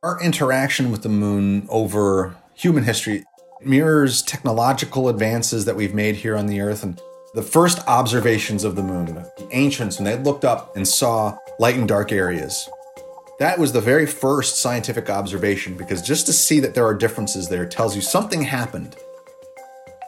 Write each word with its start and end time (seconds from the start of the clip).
Our 0.00 0.22
interaction 0.22 0.92
with 0.92 1.02
the 1.02 1.08
moon 1.08 1.66
over 1.68 2.36
human 2.54 2.84
history 2.84 3.24
mirrors 3.60 4.22
technological 4.22 5.08
advances 5.08 5.64
that 5.64 5.74
we've 5.74 5.92
made 5.92 6.14
here 6.14 6.36
on 6.36 6.46
the 6.46 6.60
Earth. 6.60 6.84
And 6.84 7.00
the 7.34 7.42
first 7.42 7.80
observations 7.88 8.62
of 8.62 8.76
the 8.76 8.82
moon, 8.84 9.06
the 9.06 9.48
ancients, 9.50 9.98
when 9.98 10.04
they 10.04 10.16
looked 10.16 10.44
up 10.44 10.76
and 10.76 10.86
saw 10.86 11.36
light 11.58 11.74
and 11.74 11.88
dark 11.88 12.12
areas, 12.12 12.68
that 13.40 13.58
was 13.58 13.72
the 13.72 13.80
very 13.80 14.06
first 14.06 14.58
scientific 14.58 15.10
observation 15.10 15.76
because 15.76 16.00
just 16.00 16.26
to 16.26 16.32
see 16.32 16.60
that 16.60 16.76
there 16.76 16.86
are 16.86 16.94
differences 16.94 17.48
there 17.48 17.66
tells 17.66 17.96
you 17.96 18.00
something 18.02 18.42
happened. 18.42 18.94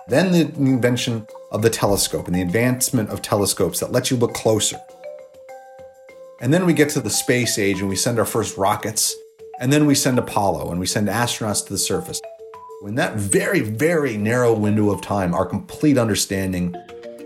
Then 0.07 0.31
the 0.31 0.43
invention 0.57 1.27
of 1.51 1.63
the 1.63 1.71
telescope 1.71 2.29
and 2.29 2.37
the 2.37 2.43
advancement 2.43 3.11
of 3.11 3.23
telescopes 3.23 3.81
that 3.81 3.91
let 3.91 4.09
you 4.09 4.17
look 4.17 4.35
closer. 4.35 4.81
And 6.41 6.55
then 6.55 6.65
we 6.65 6.75
get 6.75 6.91
to 6.91 7.01
the 7.01 7.11
space 7.11 7.59
age 7.59 7.81
and 7.81 7.89
we 7.89 7.97
send 7.97 8.21
our 8.21 8.25
first 8.25 8.57
rockets. 8.57 9.17
And 9.61 9.71
then 9.71 9.85
we 9.85 9.95
send 9.95 10.19
Apollo 10.19 10.71
and 10.71 10.81
we 10.81 10.87
send 10.87 11.09
astronauts 11.09 11.67
to 11.67 11.73
the 11.73 11.79
surface. 11.79 12.21
In 12.87 12.95
that 12.95 13.17
very, 13.17 13.61
very 13.61 14.17
narrow 14.17 14.55
window 14.55 14.91
of 14.91 15.03
time, 15.03 15.35
our 15.35 15.45
complete 15.45 15.99
understanding 15.99 16.75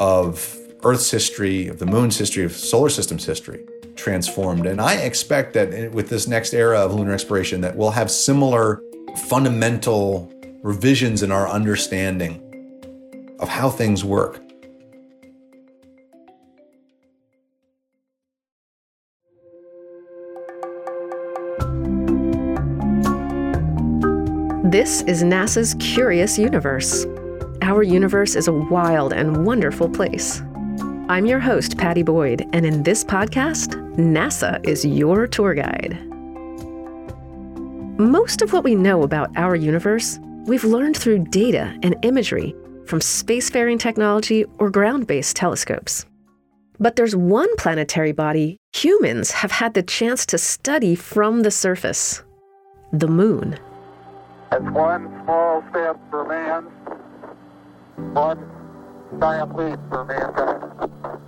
of 0.01 0.59
Earth's 0.83 1.13
history, 1.13 1.69
of 1.69 1.79
the 1.79 1.87
moon's 1.87 2.19
history, 2.19 2.45
of 2.45 2.53
solar 2.53 2.89
system's 2.89 3.25
history 3.25 3.65
transformed. 3.95 4.67
And 4.67 4.81
I 4.81 4.95
expect 4.95 5.55
that 5.55 5.93
with 5.93 6.09
this 6.09 6.27
next 6.27 6.53
era 6.53 6.81
of 6.81 6.93
lunar 6.93 7.13
exploration 7.13 7.61
that 7.61 7.77
we'll 7.77 7.93
have 7.93 8.11
similar 8.11 8.83
fundamental 9.29 10.29
revisions 10.63 11.23
in 11.23 11.31
our 11.31 11.49
understanding 11.49 12.41
of 13.39 13.49
how 13.49 13.71
things 13.71 14.05
work. 14.05 14.44
This 24.75 25.03
is 25.03 25.23
NASA's 25.23 25.77
Curious 25.79 26.37
Universe. 26.37 27.07
Our 27.63 27.85
universe 27.85 28.35
is 28.35 28.49
a 28.49 28.53
wild 28.53 29.13
and 29.13 29.47
wonderful 29.47 29.89
place. 29.89 30.43
I'm 31.09 31.27
your 31.27 31.39
host, 31.39 31.79
Padi 31.79 32.03
Boyd, 32.03 32.49
and 32.53 32.67
in 32.67 32.83
this 32.83 33.05
podcast, 33.05 33.75
NASA 33.95 34.59
is 34.67 34.85
your 34.85 35.29
tour 35.29 35.55
guide. 35.55 35.97
Most 38.01 38.43
of 38.43 38.53
what 38.53 38.65
we 38.65 38.75
know 38.75 39.05
about 39.05 39.31
our 39.37 39.55
universe, 39.55 40.19
we've 40.47 40.65
learned 40.65 40.97
through 40.97 41.27
data 41.27 41.79
and 41.85 41.95
imagery 42.03 42.53
from 42.85 42.99
spacefaring 42.99 43.79
technology 43.79 44.45
or 44.59 44.71
ground 44.71 45.07
based 45.07 45.37
telescopes. 45.37 46.05
But 46.81 46.97
there's 46.97 47.15
one 47.15 47.55
planetary 47.59 48.11
body 48.11 48.57
humans 48.73 49.31
have 49.31 49.53
had 49.53 49.75
the 49.75 49.85
chance 49.85 50.27
to 50.27 50.37
study 50.37 50.97
from 50.97 51.45
the 51.45 51.53
surface 51.53 52.25
the 52.93 53.07
moon. 53.07 53.57
It's 54.53 54.71
one 54.71 55.09
small 55.25 55.65
step 55.71 55.99
for 56.11 56.25
man, 56.27 56.65
one 58.15 58.51
giant 59.21 59.57
leap 59.57 59.79
for 59.89 60.05
mankind. 60.05 61.21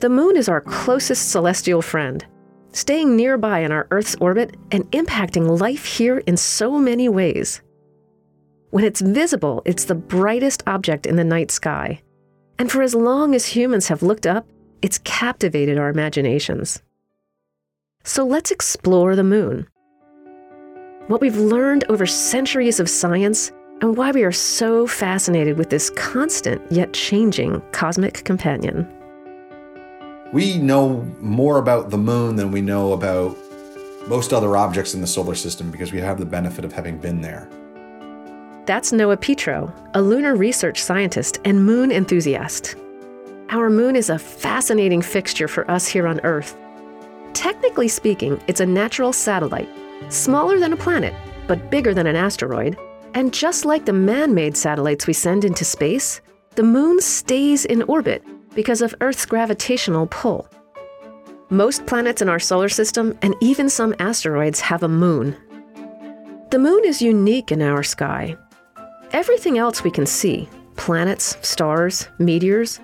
The 0.00 0.10
moon 0.10 0.36
is 0.36 0.48
our 0.48 0.60
closest 0.60 1.30
celestial 1.30 1.80
friend, 1.80 2.24
staying 2.72 3.16
nearby 3.16 3.60
in 3.60 3.72
our 3.72 3.86
Earth's 3.90 4.16
orbit 4.20 4.56
and 4.70 4.90
impacting 4.92 5.58
life 5.58 5.86
here 5.86 6.18
in 6.26 6.36
so 6.36 6.78
many 6.78 7.08
ways. 7.08 7.62
When 8.70 8.84
it's 8.84 9.00
visible, 9.00 9.62
it's 9.64 9.84
the 9.84 9.94
brightest 9.94 10.62
object 10.66 11.06
in 11.06 11.16
the 11.16 11.24
night 11.24 11.50
sky. 11.50 12.02
And 12.58 12.70
for 12.70 12.82
as 12.82 12.94
long 12.94 13.34
as 13.34 13.46
humans 13.46 13.88
have 13.88 14.02
looked 14.02 14.26
up, 14.26 14.46
it's 14.82 14.98
captivated 14.98 15.78
our 15.78 15.88
imaginations. 15.88 16.82
So 18.04 18.26
let's 18.26 18.50
explore 18.50 19.16
the 19.16 19.24
moon 19.24 19.66
what 21.08 21.20
we've 21.20 21.36
learned 21.36 21.84
over 21.88 22.06
centuries 22.06 22.80
of 22.80 22.90
science, 22.90 23.52
and 23.80 23.96
why 23.96 24.10
we 24.10 24.24
are 24.24 24.32
so 24.32 24.86
fascinated 24.86 25.58
with 25.58 25.70
this 25.70 25.90
constant 25.90 26.60
yet 26.72 26.92
changing 26.92 27.60
cosmic 27.72 28.24
companion. 28.24 28.88
We 30.32 30.58
know 30.58 31.06
more 31.20 31.58
about 31.58 31.90
the 31.90 31.98
moon 31.98 32.36
than 32.36 32.50
we 32.50 32.60
know 32.60 32.92
about 32.92 33.36
most 34.08 34.32
other 34.32 34.56
objects 34.56 34.94
in 34.94 35.00
the 35.00 35.06
solar 35.06 35.34
system 35.34 35.70
because 35.70 35.92
we 35.92 36.00
have 36.00 36.18
the 36.18 36.26
benefit 36.26 36.64
of 36.64 36.72
having 36.72 36.98
been 36.98 37.20
there. 37.20 37.48
That's 38.64 38.92
Noah 38.92 39.16
Petro, 39.16 39.72
a 39.94 40.02
lunar 40.02 40.34
research 40.34 40.82
scientist 40.82 41.38
and 41.44 41.64
moon 41.64 41.92
enthusiast. 41.92 42.74
Our 43.50 43.70
moon 43.70 43.94
is 43.94 44.10
a 44.10 44.18
fascinating 44.18 45.02
fixture 45.02 45.46
for 45.46 45.70
us 45.70 45.86
here 45.86 46.08
on 46.08 46.18
Earth. 46.24 46.56
Technically 47.32 47.86
speaking, 47.86 48.40
it's 48.48 48.60
a 48.60 48.66
natural 48.66 49.12
satellite 49.12 49.68
smaller 50.08 50.58
than 50.58 50.72
a 50.72 50.76
planet, 50.76 51.14
but 51.46 51.70
bigger 51.70 51.94
than 51.94 52.06
an 52.06 52.16
asteroid. 52.16 52.76
And 53.14 53.32
just 53.32 53.64
like 53.64 53.86
the 53.86 53.92
man 53.92 54.34
made 54.34 54.56
satellites 54.56 55.06
we 55.06 55.12
send 55.12 55.44
into 55.44 55.64
space, 55.64 56.20
the 56.54 56.62
moon 56.62 57.00
stays 57.00 57.64
in 57.64 57.82
orbit 57.82 58.24
because 58.54 58.82
of 58.82 58.94
Earth's 59.00 59.26
gravitational 59.26 60.06
pull. 60.06 60.48
Most 61.50 61.86
planets 61.86 62.22
in 62.22 62.28
our 62.28 62.40
solar 62.40 62.68
system 62.68 63.16
and 63.22 63.34
even 63.40 63.68
some 63.68 63.94
asteroids 63.98 64.60
have 64.60 64.82
a 64.82 64.88
moon. 64.88 65.36
The 66.50 66.58
moon 66.58 66.84
is 66.84 67.02
unique 67.02 67.52
in 67.52 67.62
our 67.62 67.82
sky. 67.82 68.36
Everything 69.12 69.58
else 69.58 69.84
we 69.84 69.90
can 69.90 70.06
see 70.06 70.48
planets, 70.76 71.36
stars, 71.40 72.08
meteors 72.18 72.80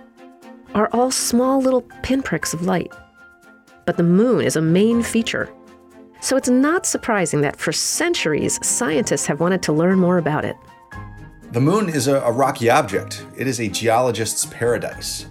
are 0.75 0.89
all 0.93 1.11
small 1.11 1.61
little 1.61 1.83
pinpricks 2.03 2.55
of 2.55 2.63
light. 2.63 2.93
But 3.85 3.97
the 3.97 4.03
moon 4.03 4.45
is 4.45 4.57
a 4.57 4.63
main 4.63 5.03
feature 5.03 5.53
so 6.23 6.37
it's 6.37 6.49
not 6.49 6.87
surprising 6.87 7.41
that 7.41 7.57
for 7.57 7.73
centuries, 7.73 8.65
scientists 8.65 9.27
have 9.27 9.41
wanted 9.41 9.61
to 9.65 9.73
learn 9.73 9.99
more 9.99 10.19
about 10.19 10.45
it. 10.45 10.57
The 11.51 11.61
moon 11.61 11.89
is 11.89 12.07
a, 12.07 12.21
a 12.21 12.31
rocky 12.31 12.71
object, 12.71 13.27
it 13.37 13.49
is 13.49 13.61
a 13.61 13.69
geologist's 13.69 14.47
paradise. 14.47 15.27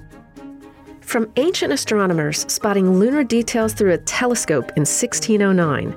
From 1.00 1.32
ancient 1.38 1.72
astronomers 1.72 2.46
spotting 2.52 3.00
lunar 3.00 3.24
details 3.24 3.74
through 3.74 3.94
a 3.94 3.98
telescope 4.00 4.66
in 4.76 4.82
1609, 4.82 5.96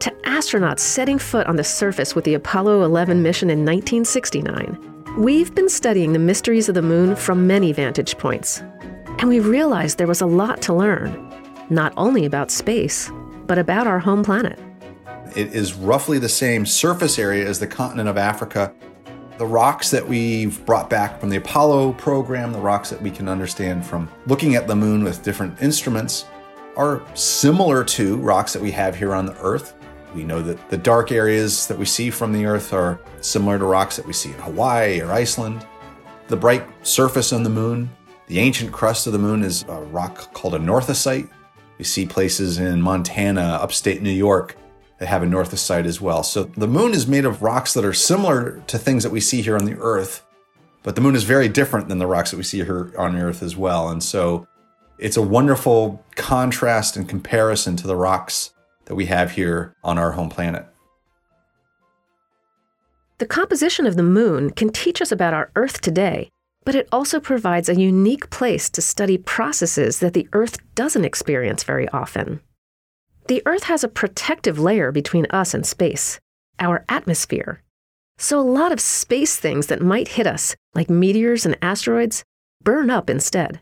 to 0.00 0.10
astronauts 0.24 0.80
setting 0.80 1.18
foot 1.18 1.46
on 1.46 1.56
the 1.56 1.64
surface 1.64 2.14
with 2.14 2.24
the 2.24 2.34
Apollo 2.34 2.82
11 2.84 3.22
mission 3.22 3.48
in 3.48 3.60
1969, 3.60 4.78
we've 5.18 5.54
been 5.54 5.70
studying 5.70 6.12
the 6.12 6.18
mysteries 6.18 6.68
of 6.68 6.74
the 6.74 6.82
moon 6.82 7.16
from 7.16 7.46
many 7.46 7.72
vantage 7.72 8.18
points. 8.18 8.62
And 9.18 9.28
we 9.28 9.40
realized 9.40 9.96
there 9.96 10.06
was 10.06 10.20
a 10.20 10.26
lot 10.26 10.60
to 10.62 10.74
learn, 10.74 11.32
not 11.70 11.94
only 11.96 12.26
about 12.26 12.50
space, 12.50 13.10
but 13.46 13.58
about 13.58 13.86
our 13.86 13.98
home 13.98 14.22
planet. 14.22 14.58
It 15.34 15.54
is 15.54 15.74
roughly 15.74 16.18
the 16.18 16.28
same 16.28 16.66
surface 16.66 17.18
area 17.18 17.46
as 17.46 17.58
the 17.58 17.66
continent 17.66 18.08
of 18.08 18.16
Africa. 18.16 18.72
The 19.38 19.46
rocks 19.46 19.90
that 19.90 20.06
we've 20.06 20.64
brought 20.64 20.88
back 20.88 21.20
from 21.20 21.28
the 21.28 21.36
Apollo 21.36 21.92
program, 21.94 22.52
the 22.52 22.58
rocks 22.58 22.88
that 22.90 23.02
we 23.02 23.10
can 23.10 23.28
understand 23.28 23.84
from 23.84 24.08
looking 24.26 24.54
at 24.54 24.66
the 24.66 24.74
moon 24.74 25.04
with 25.04 25.22
different 25.22 25.60
instruments, 25.60 26.24
are 26.76 27.02
similar 27.14 27.84
to 27.84 28.16
rocks 28.16 28.52
that 28.52 28.62
we 28.62 28.70
have 28.70 28.96
here 28.96 29.14
on 29.14 29.26
the 29.26 29.36
Earth. 29.40 29.74
We 30.14 30.24
know 30.24 30.40
that 30.40 30.70
the 30.70 30.78
dark 30.78 31.12
areas 31.12 31.66
that 31.66 31.78
we 31.78 31.84
see 31.84 32.08
from 32.08 32.32
the 32.32 32.46
Earth 32.46 32.72
are 32.72 32.98
similar 33.20 33.58
to 33.58 33.64
rocks 33.66 33.96
that 33.96 34.06
we 34.06 34.14
see 34.14 34.30
in 34.30 34.38
Hawaii 34.38 35.00
or 35.00 35.12
Iceland. 35.12 35.66
The 36.28 36.36
bright 36.36 36.66
surface 36.82 37.32
on 37.32 37.42
the 37.42 37.50
moon, 37.50 37.90
the 38.26 38.38
ancient 38.38 38.72
crust 38.72 39.06
of 39.06 39.12
the 39.12 39.18
moon 39.18 39.42
is 39.42 39.64
a 39.68 39.82
rock 39.82 40.32
called 40.32 40.54
anorthosite. 40.54 41.28
We 41.78 41.84
see 41.84 42.06
places 42.06 42.58
in 42.58 42.80
Montana, 42.80 43.58
upstate 43.60 44.02
New 44.02 44.10
York, 44.10 44.56
that 44.98 45.06
have 45.06 45.22
a 45.22 45.26
north 45.26 45.50
northocite 45.50 45.84
as 45.84 46.00
well. 46.00 46.22
So 46.22 46.44
the 46.44 46.66
moon 46.66 46.92
is 46.92 47.06
made 47.06 47.24
of 47.24 47.42
rocks 47.42 47.74
that 47.74 47.84
are 47.84 47.92
similar 47.92 48.62
to 48.66 48.78
things 48.78 49.02
that 49.02 49.12
we 49.12 49.20
see 49.20 49.42
here 49.42 49.56
on 49.56 49.66
the 49.66 49.76
Earth, 49.78 50.24
but 50.82 50.94
the 50.94 51.00
moon 51.00 51.14
is 51.14 51.24
very 51.24 51.48
different 51.48 51.88
than 51.88 51.98
the 51.98 52.06
rocks 52.06 52.30
that 52.30 52.38
we 52.38 52.42
see 52.42 52.62
here 52.62 52.92
on 52.96 53.16
Earth 53.16 53.42
as 53.42 53.56
well. 53.56 53.90
And 53.90 54.02
so 54.02 54.46
it's 54.98 55.16
a 55.16 55.22
wonderful 55.22 56.02
contrast 56.14 56.96
and 56.96 57.08
comparison 57.08 57.76
to 57.76 57.86
the 57.86 57.96
rocks 57.96 58.54
that 58.86 58.94
we 58.94 59.06
have 59.06 59.32
here 59.32 59.74
on 59.84 59.98
our 59.98 60.12
home 60.12 60.30
planet. 60.30 60.66
The 63.18 63.26
composition 63.26 63.86
of 63.86 63.96
the 63.96 64.02
moon 64.02 64.50
can 64.50 64.70
teach 64.70 65.02
us 65.02 65.10
about 65.10 65.34
our 65.34 65.50
Earth 65.56 65.80
today 65.80 66.30
but 66.66 66.74
it 66.74 66.88
also 66.90 67.20
provides 67.20 67.68
a 67.68 67.80
unique 67.80 68.28
place 68.28 68.68
to 68.68 68.82
study 68.82 69.16
processes 69.16 70.00
that 70.00 70.12
the 70.14 70.28
Earth 70.32 70.58
doesn't 70.74 71.04
experience 71.04 71.62
very 71.62 71.88
often. 71.90 72.40
The 73.28 73.40
Earth 73.46 73.62
has 73.64 73.84
a 73.84 73.88
protective 73.88 74.58
layer 74.58 74.90
between 74.90 75.26
us 75.30 75.54
and 75.54 75.64
space, 75.64 76.20
our 76.58 76.84
atmosphere. 76.88 77.62
So 78.18 78.40
a 78.40 78.42
lot 78.42 78.72
of 78.72 78.80
space 78.80 79.36
things 79.36 79.68
that 79.68 79.80
might 79.80 80.08
hit 80.08 80.26
us, 80.26 80.56
like 80.74 80.90
meteors 80.90 81.46
and 81.46 81.56
asteroids, 81.62 82.24
burn 82.62 82.90
up 82.90 83.08
instead. 83.08 83.60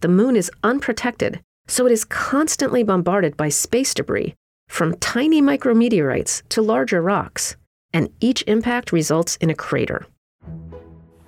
The 0.00 0.08
moon 0.08 0.36
is 0.36 0.50
unprotected, 0.62 1.40
so 1.68 1.86
it 1.86 1.92
is 1.92 2.04
constantly 2.04 2.82
bombarded 2.82 3.34
by 3.36 3.48
space 3.48 3.94
debris, 3.94 4.34
from 4.68 4.98
tiny 4.98 5.40
micrometeorites 5.40 6.42
to 6.50 6.60
larger 6.60 7.00
rocks, 7.00 7.56
and 7.94 8.10
each 8.20 8.44
impact 8.46 8.92
results 8.92 9.36
in 9.36 9.48
a 9.48 9.54
crater. 9.54 10.06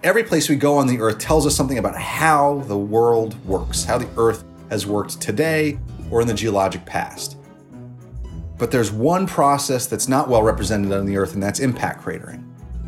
Every 0.04 0.25
place 0.25 0.49
we 0.49 0.56
go 0.56 0.78
on 0.78 0.88
the 0.88 0.99
earth 0.99 1.19
tells 1.19 1.46
us 1.46 1.54
something 1.54 1.78
about 1.78 1.96
how 1.96 2.64
the 2.66 2.76
world 2.76 3.37
works, 3.46 3.84
how 3.84 3.99
the 3.99 4.08
earth 4.16 4.44
has 4.69 4.84
worked 4.84 5.20
today 5.20 5.78
or 6.10 6.20
in 6.20 6.26
the 6.26 6.34
geologic 6.34 6.84
past. 6.84 7.37
But 8.58 8.70
there's 8.70 8.93
one 8.93 9.26
process 9.26 9.87
that's 9.87 10.08
not 10.08 10.28
well 10.28 10.43
represented 10.43 10.93
on 10.93 11.04
the 11.04 11.16
Earth, 11.16 11.34
and 11.34 11.43
that's 11.43 11.58
impact 11.58 12.04
cratering. 12.04 12.44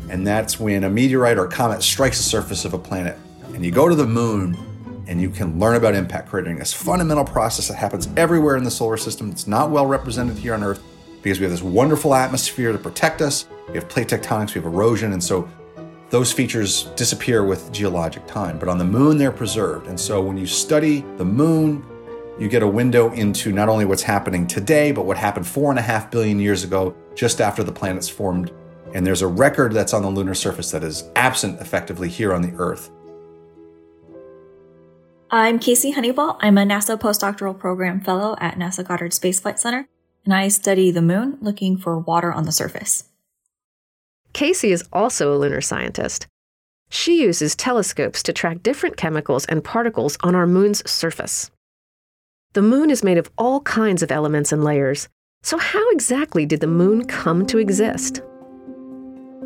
And 0.09 0.25
that's 0.25 0.57
when 0.59 0.85
a 0.85 0.89
meteorite 0.89 1.37
or 1.37 1.47
comet 1.47 1.83
strikes 1.83 2.17
the 2.17 2.23
surface 2.23 2.63
of 2.63 2.73
a 2.73 2.77
planet. 2.77 3.17
And 3.53 3.65
you 3.65 3.71
go 3.71 3.89
to 3.89 3.95
the 3.95 4.05
moon 4.05 4.57
and 5.07 5.19
you 5.21 5.29
can 5.29 5.59
learn 5.59 5.75
about 5.75 5.93
impact 5.93 6.31
cratering, 6.31 6.59
this 6.59 6.73
fundamental 6.73 7.25
process 7.25 7.67
that 7.67 7.75
happens 7.75 8.07
everywhere 8.15 8.55
in 8.55 8.63
the 8.63 8.71
solar 8.71 8.97
system. 8.97 9.29
It's 9.29 9.47
not 9.47 9.69
well 9.69 9.85
represented 9.85 10.37
here 10.37 10.53
on 10.53 10.63
Earth 10.63 10.81
because 11.21 11.39
we 11.39 11.43
have 11.43 11.51
this 11.51 11.61
wonderful 11.61 12.15
atmosphere 12.15 12.71
to 12.71 12.77
protect 12.77 13.21
us. 13.21 13.47
We 13.67 13.75
have 13.75 13.89
plate 13.89 14.07
tectonics, 14.07 14.55
we 14.55 14.61
have 14.61 14.65
erosion, 14.65 15.11
and 15.13 15.23
so 15.23 15.49
those 16.15 16.31
features 16.31 16.83
disappear 16.95 17.43
with 17.43 17.69
geologic 17.73 18.25
time. 18.25 18.57
But 18.57 18.69
on 18.69 18.77
the 18.77 18.85
moon, 18.85 19.17
they're 19.17 19.33
preserved. 19.33 19.87
And 19.87 19.99
so 19.99 20.21
when 20.21 20.37
you 20.37 20.47
study 20.47 21.03
the 21.17 21.25
moon, 21.25 21.85
you 22.39 22.47
get 22.47 22.63
a 22.63 22.67
window 22.67 23.11
into 23.11 23.51
not 23.51 23.67
only 23.67 23.83
what's 23.83 24.01
happening 24.01 24.47
today, 24.47 24.93
but 24.93 25.05
what 25.05 25.17
happened 25.17 25.45
four 25.45 25.71
and 25.71 25.77
a 25.77 25.81
half 25.81 26.09
billion 26.09 26.39
years 26.39 26.63
ago, 26.63 26.95
just 27.15 27.41
after 27.41 27.65
the 27.65 27.71
planets 27.73 28.07
formed. 28.07 28.53
And 28.93 29.05
there's 29.05 29.23
a 29.23 29.27
record 29.27 29.73
that's 29.73 29.93
on 29.93 30.03
the 30.03 30.09
lunar 30.09 30.35
surface 30.35 30.71
that 30.71 30.85
is 30.85 31.03
absent 31.17 31.59
effectively 31.59 32.07
here 32.07 32.33
on 32.33 32.41
the 32.41 32.53
Earth. 32.55 32.91
I'm 35.29 35.59
Casey 35.59 35.91
Honniball. 35.91 36.37
I'm 36.39 36.57
a 36.57 36.63
NASA 36.63 36.97
postdoctoral 36.97 37.59
program 37.59 37.99
fellow 37.99 38.37
at 38.39 38.55
NASA 38.55 38.87
Goddard 38.87 39.13
Space 39.13 39.41
Flight 39.41 39.59
Center, 39.59 39.89
and 40.23 40.33
I 40.33 40.47
study 40.47 40.91
the 40.91 41.01
moon 41.01 41.37
looking 41.41 41.75
for 41.75 41.99
water 41.99 42.31
on 42.31 42.45
the 42.45 42.53
surface. 42.53 43.09
Casey 44.35 44.73
is 44.73 44.83
also 44.91 45.33
a 45.33 45.39
lunar 45.39 45.61
scientist. 45.61 46.27
She 46.89 47.21
uses 47.21 47.55
telescopes 47.55 48.21
to 48.23 48.33
track 48.33 48.63
different 48.63 48.97
chemicals 48.97 49.45
and 49.45 49.63
particles 49.63 50.17
on 50.23 50.35
our 50.35 50.45
moon's 50.45 50.87
surface. 50.91 51.51
The 52.51 52.61
moon 52.61 52.89
is 52.89 53.01
made 53.01 53.17
of 53.17 53.31
all 53.37 53.61
kinds 53.61 54.03
of 54.03 54.11
elements 54.11 54.51
and 54.51 54.61
layers. 54.61 55.07
So, 55.41 55.57
how 55.57 55.89
exactly 55.91 56.45
did 56.45 56.59
the 56.59 56.67
moon 56.67 57.05
come 57.05 57.45
to 57.45 57.59
exist? 57.59 58.21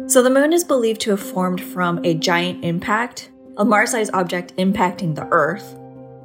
So, 0.07 0.24
the 0.24 0.31
moon 0.31 0.53
is 0.53 0.63
believed 0.63 1.01
to 1.01 1.12
have 1.12 1.21
formed 1.21 1.62
from 1.62 2.03
a 2.03 2.15
giant 2.15 2.65
impact, 2.65 3.30
a 3.57 3.65
Mars 3.65 3.92
sized 3.92 4.15
object 4.15 4.57
impacting 4.57 5.13
the 5.13 5.27
Earth, 5.30 5.77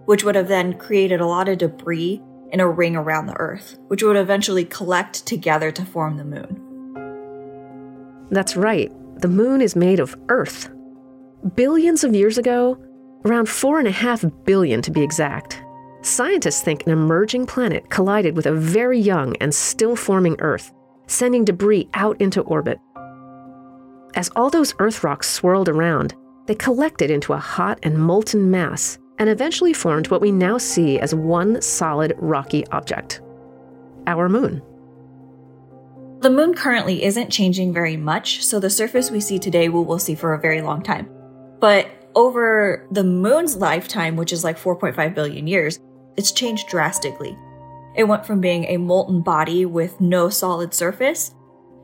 which 0.06 0.24
would 0.24 0.36
have 0.36 0.48
then 0.48 0.78
created 0.78 1.20
a 1.20 1.26
lot 1.26 1.50
of 1.50 1.58
debris 1.58 2.22
in 2.50 2.60
a 2.60 2.70
ring 2.70 2.96
around 2.96 3.26
the 3.26 3.36
Earth, 3.38 3.78
which 3.88 4.02
would 4.02 4.16
eventually 4.16 4.64
collect 4.64 5.26
together 5.26 5.70
to 5.70 5.84
form 5.84 6.16
the 6.16 6.24
moon. 6.24 6.63
That's 8.30 8.56
right, 8.56 8.90
the 9.20 9.28
moon 9.28 9.60
is 9.60 9.76
made 9.76 10.00
of 10.00 10.16
Earth. 10.28 10.70
Billions 11.54 12.04
of 12.04 12.14
years 12.14 12.38
ago, 12.38 12.78
around 13.24 13.48
four 13.48 13.78
and 13.78 13.88
a 13.88 13.92
half 13.92 14.24
billion 14.44 14.82
to 14.82 14.90
be 14.90 15.02
exact, 15.02 15.64
Scientists 16.04 16.60
think 16.60 16.86
an 16.86 16.92
emerging 16.92 17.46
planet 17.46 17.88
collided 17.88 18.36
with 18.36 18.44
a 18.44 18.52
very 18.52 19.00
young 19.00 19.34
and 19.36 19.54
still 19.54 19.96
forming 19.96 20.36
Earth, 20.38 20.70
sending 21.06 21.46
debris 21.46 21.88
out 21.94 22.20
into 22.20 22.42
orbit. 22.42 22.78
As 24.14 24.28
all 24.36 24.50
those 24.50 24.74
Earth 24.80 25.02
rocks 25.02 25.30
swirled 25.30 25.70
around, 25.70 26.14
they 26.44 26.54
collected 26.54 27.10
into 27.10 27.32
a 27.32 27.38
hot 27.38 27.78
and 27.82 27.98
molten 27.98 28.50
mass 28.50 28.98
and 29.18 29.30
eventually 29.30 29.72
formed 29.72 30.08
what 30.08 30.20
we 30.20 30.30
now 30.30 30.58
see 30.58 31.00
as 31.00 31.14
one 31.14 31.62
solid 31.62 32.12
rocky 32.18 32.66
object 32.66 33.22
our 34.06 34.28
moon. 34.28 34.60
The 36.24 36.30
moon 36.30 36.54
currently 36.54 37.04
isn't 37.04 37.28
changing 37.28 37.74
very 37.74 37.98
much, 37.98 38.42
so 38.42 38.58
the 38.58 38.70
surface 38.70 39.10
we 39.10 39.20
see 39.20 39.38
today 39.38 39.68
we 39.68 39.84
will 39.84 39.98
see 39.98 40.14
for 40.14 40.32
a 40.32 40.40
very 40.40 40.62
long 40.62 40.82
time. 40.82 41.06
But 41.60 41.86
over 42.14 42.88
the 42.90 43.04
moon's 43.04 43.56
lifetime, 43.56 44.16
which 44.16 44.32
is 44.32 44.42
like 44.42 44.58
4.5 44.58 45.14
billion 45.14 45.46
years, 45.46 45.78
it's 46.16 46.32
changed 46.32 46.66
drastically. 46.68 47.36
It 47.94 48.04
went 48.04 48.24
from 48.24 48.40
being 48.40 48.64
a 48.64 48.78
molten 48.78 49.20
body 49.20 49.66
with 49.66 50.00
no 50.00 50.30
solid 50.30 50.72
surface 50.72 51.34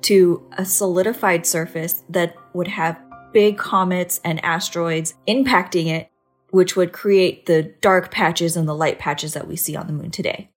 to 0.05 0.49
a 0.57 0.65
solidified 0.65 1.45
surface 1.45 2.03
that 2.09 2.35
would 2.55 2.69
have 2.69 2.99
big 3.35 3.59
comets 3.59 4.23
and 4.25 4.43
asteroids 4.43 5.13
impacting 5.29 5.89
it, 5.89 6.09
which 6.49 6.77
would 6.77 6.95
create 6.95 7.45
the 7.45 7.75
dark 7.83 8.11
patches 8.11 8.57
and 8.57 8.67
the 8.67 8.75
light 8.75 8.99
patches 8.99 9.35
that 9.35 9.47
we 9.47 9.57
see 9.57 9.77
on 9.77 9.87
the 9.87 9.93
moon 9.93 10.11
today. 10.11 10.50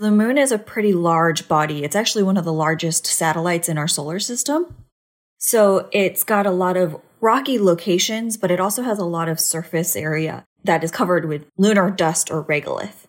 The 0.00 0.10
moon 0.10 0.38
is 0.38 0.50
a 0.50 0.56
pretty 0.56 0.94
large 0.94 1.46
body. 1.46 1.84
It's 1.84 1.94
actually 1.94 2.22
one 2.22 2.38
of 2.38 2.46
the 2.46 2.54
largest 2.54 3.04
satellites 3.04 3.68
in 3.68 3.76
our 3.76 3.86
solar 3.86 4.18
system. 4.18 4.74
So 5.36 5.90
it's 5.92 6.24
got 6.24 6.46
a 6.46 6.50
lot 6.50 6.78
of 6.78 6.98
rocky 7.20 7.58
locations, 7.58 8.38
but 8.38 8.50
it 8.50 8.60
also 8.60 8.82
has 8.82 8.98
a 8.98 9.04
lot 9.04 9.28
of 9.28 9.38
surface 9.38 9.94
area 9.94 10.46
that 10.64 10.82
is 10.82 10.90
covered 10.90 11.26
with 11.26 11.44
lunar 11.58 11.90
dust 11.90 12.30
or 12.30 12.42
regolith. 12.42 13.08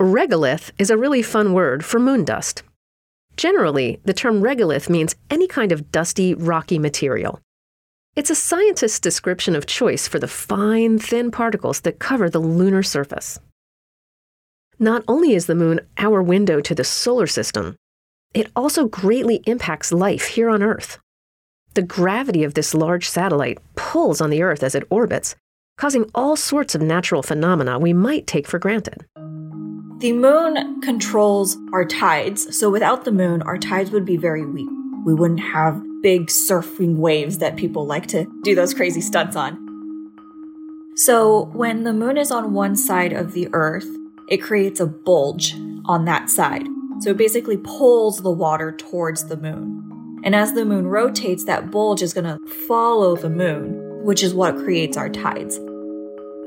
Regolith 0.00 0.72
is 0.78 0.90
a 0.90 0.96
really 0.96 1.22
fun 1.22 1.52
word 1.52 1.84
for 1.84 2.00
moon 2.00 2.24
dust. 2.24 2.64
Generally, 3.36 4.00
the 4.04 4.12
term 4.12 4.42
regolith 4.42 4.90
means 4.90 5.14
any 5.30 5.46
kind 5.46 5.70
of 5.70 5.92
dusty, 5.92 6.34
rocky 6.34 6.80
material. 6.80 7.38
It's 8.16 8.30
a 8.30 8.34
scientist's 8.34 8.98
description 8.98 9.54
of 9.54 9.66
choice 9.66 10.08
for 10.08 10.18
the 10.18 10.26
fine, 10.26 10.98
thin 10.98 11.30
particles 11.30 11.82
that 11.82 12.00
cover 12.00 12.28
the 12.28 12.40
lunar 12.40 12.82
surface. 12.82 13.38
Not 14.80 15.02
only 15.08 15.34
is 15.34 15.46
the 15.46 15.56
moon 15.56 15.80
our 15.96 16.22
window 16.22 16.60
to 16.60 16.72
the 16.72 16.84
solar 16.84 17.26
system, 17.26 17.74
it 18.32 18.48
also 18.54 18.86
greatly 18.86 19.42
impacts 19.44 19.90
life 19.90 20.26
here 20.26 20.48
on 20.48 20.62
Earth. 20.62 21.00
The 21.74 21.82
gravity 21.82 22.44
of 22.44 22.54
this 22.54 22.74
large 22.74 23.08
satellite 23.08 23.58
pulls 23.74 24.20
on 24.20 24.30
the 24.30 24.42
Earth 24.42 24.62
as 24.62 24.76
it 24.76 24.86
orbits, 24.88 25.34
causing 25.78 26.08
all 26.14 26.36
sorts 26.36 26.76
of 26.76 26.80
natural 26.80 27.24
phenomena 27.24 27.76
we 27.78 27.92
might 27.92 28.28
take 28.28 28.46
for 28.46 28.60
granted. 28.60 29.04
The 29.98 30.12
moon 30.12 30.80
controls 30.80 31.56
our 31.72 31.84
tides, 31.84 32.56
so 32.56 32.70
without 32.70 33.04
the 33.04 33.10
moon, 33.10 33.42
our 33.42 33.58
tides 33.58 33.90
would 33.90 34.04
be 34.04 34.16
very 34.16 34.46
weak. 34.46 34.68
We 35.04 35.12
wouldn't 35.12 35.40
have 35.40 35.82
big 36.02 36.28
surfing 36.28 36.98
waves 36.98 37.38
that 37.38 37.56
people 37.56 37.84
like 37.84 38.06
to 38.08 38.26
do 38.44 38.54
those 38.54 38.74
crazy 38.74 39.00
stunts 39.00 39.34
on. 39.34 39.64
So, 40.94 41.46
when 41.46 41.82
the 41.82 41.92
moon 41.92 42.16
is 42.16 42.30
on 42.30 42.54
one 42.54 42.76
side 42.76 43.12
of 43.12 43.32
the 43.32 43.48
Earth, 43.52 43.88
it 44.28 44.38
creates 44.38 44.80
a 44.80 44.86
bulge 44.86 45.54
on 45.86 46.04
that 46.04 46.30
side. 46.30 46.66
So, 47.00 47.10
it 47.10 47.16
basically 47.16 47.56
pulls 47.56 48.18
the 48.18 48.30
water 48.30 48.72
towards 48.72 49.26
the 49.26 49.36
moon. 49.36 50.20
And 50.24 50.34
as 50.34 50.52
the 50.52 50.64
moon 50.64 50.86
rotates, 50.88 51.44
that 51.44 51.70
bulge 51.70 52.02
is 52.02 52.12
going 52.12 52.24
to 52.24 52.44
follow 52.66 53.16
the 53.16 53.30
moon, 53.30 54.04
which 54.04 54.22
is 54.22 54.34
what 54.34 54.56
creates 54.56 54.96
our 54.96 55.08
tides. 55.08 55.58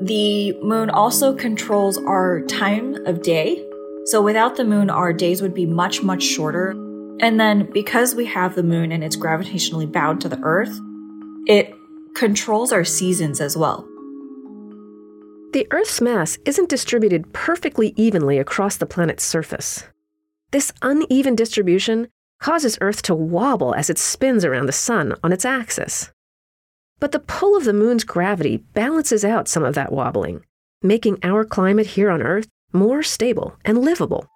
The 0.00 0.52
moon 0.62 0.90
also 0.90 1.34
controls 1.34 1.96
our 1.96 2.40
time 2.42 2.94
of 3.06 3.22
day. 3.22 3.64
So 4.06 4.20
without 4.20 4.56
the 4.56 4.64
moon, 4.64 4.90
our 4.90 5.12
days 5.12 5.40
would 5.40 5.54
be 5.54 5.64
much, 5.64 6.02
much 6.02 6.22
shorter. 6.22 6.70
And 7.20 7.38
then 7.38 7.70
because 7.72 8.14
we 8.14 8.26
have 8.26 8.54
the 8.54 8.64
moon 8.64 8.90
and 8.90 9.04
it's 9.04 9.16
gravitationally 9.16 9.90
bound 9.90 10.20
to 10.22 10.28
the 10.28 10.40
earth, 10.42 10.76
it 11.46 11.72
controls 12.14 12.72
our 12.72 12.84
seasons 12.84 13.40
as 13.40 13.56
well. 13.56 13.88
The 15.52 15.66
Earth's 15.70 16.00
mass 16.00 16.38
isn't 16.46 16.70
distributed 16.70 17.34
perfectly 17.34 17.92
evenly 17.94 18.38
across 18.38 18.78
the 18.78 18.86
planet's 18.86 19.22
surface. 19.22 19.84
This 20.50 20.72
uneven 20.80 21.34
distribution 21.34 22.08
causes 22.40 22.78
Earth 22.80 23.02
to 23.02 23.14
wobble 23.14 23.74
as 23.74 23.90
it 23.90 23.98
spins 23.98 24.46
around 24.46 24.64
the 24.64 24.72
Sun 24.72 25.14
on 25.22 25.30
its 25.30 25.44
axis. 25.44 26.10
But 27.00 27.12
the 27.12 27.18
pull 27.18 27.54
of 27.54 27.64
the 27.64 27.74
Moon's 27.74 28.02
gravity 28.02 28.64
balances 28.72 29.26
out 29.26 29.46
some 29.46 29.62
of 29.62 29.74
that 29.74 29.92
wobbling, 29.92 30.42
making 30.82 31.18
our 31.22 31.44
climate 31.44 31.86
here 31.86 32.10
on 32.10 32.22
Earth 32.22 32.48
more 32.72 33.02
stable 33.02 33.54
and 33.62 33.76
livable. 33.76 34.26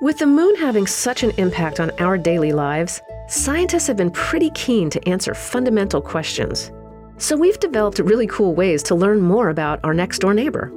With 0.00 0.16
the 0.16 0.26
Moon 0.26 0.56
having 0.56 0.86
such 0.86 1.22
an 1.22 1.32
impact 1.32 1.78
on 1.78 1.90
our 1.98 2.16
daily 2.16 2.52
lives, 2.52 3.02
scientists 3.28 3.86
have 3.86 3.98
been 3.98 4.12
pretty 4.12 4.48
keen 4.54 4.88
to 4.88 5.08
answer 5.08 5.34
fundamental 5.34 6.00
questions. 6.00 6.72
So 7.20 7.36
we've 7.36 7.60
developed 7.60 7.98
really 7.98 8.26
cool 8.26 8.54
ways 8.54 8.82
to 8.84 8.94
learn 8.94 9.20
more 9.20 9.50
about 9.50 9.78
our 9.84 9.92
next 9.92 10.20
door 10.20 10.32
neighbor. 10.32 10.72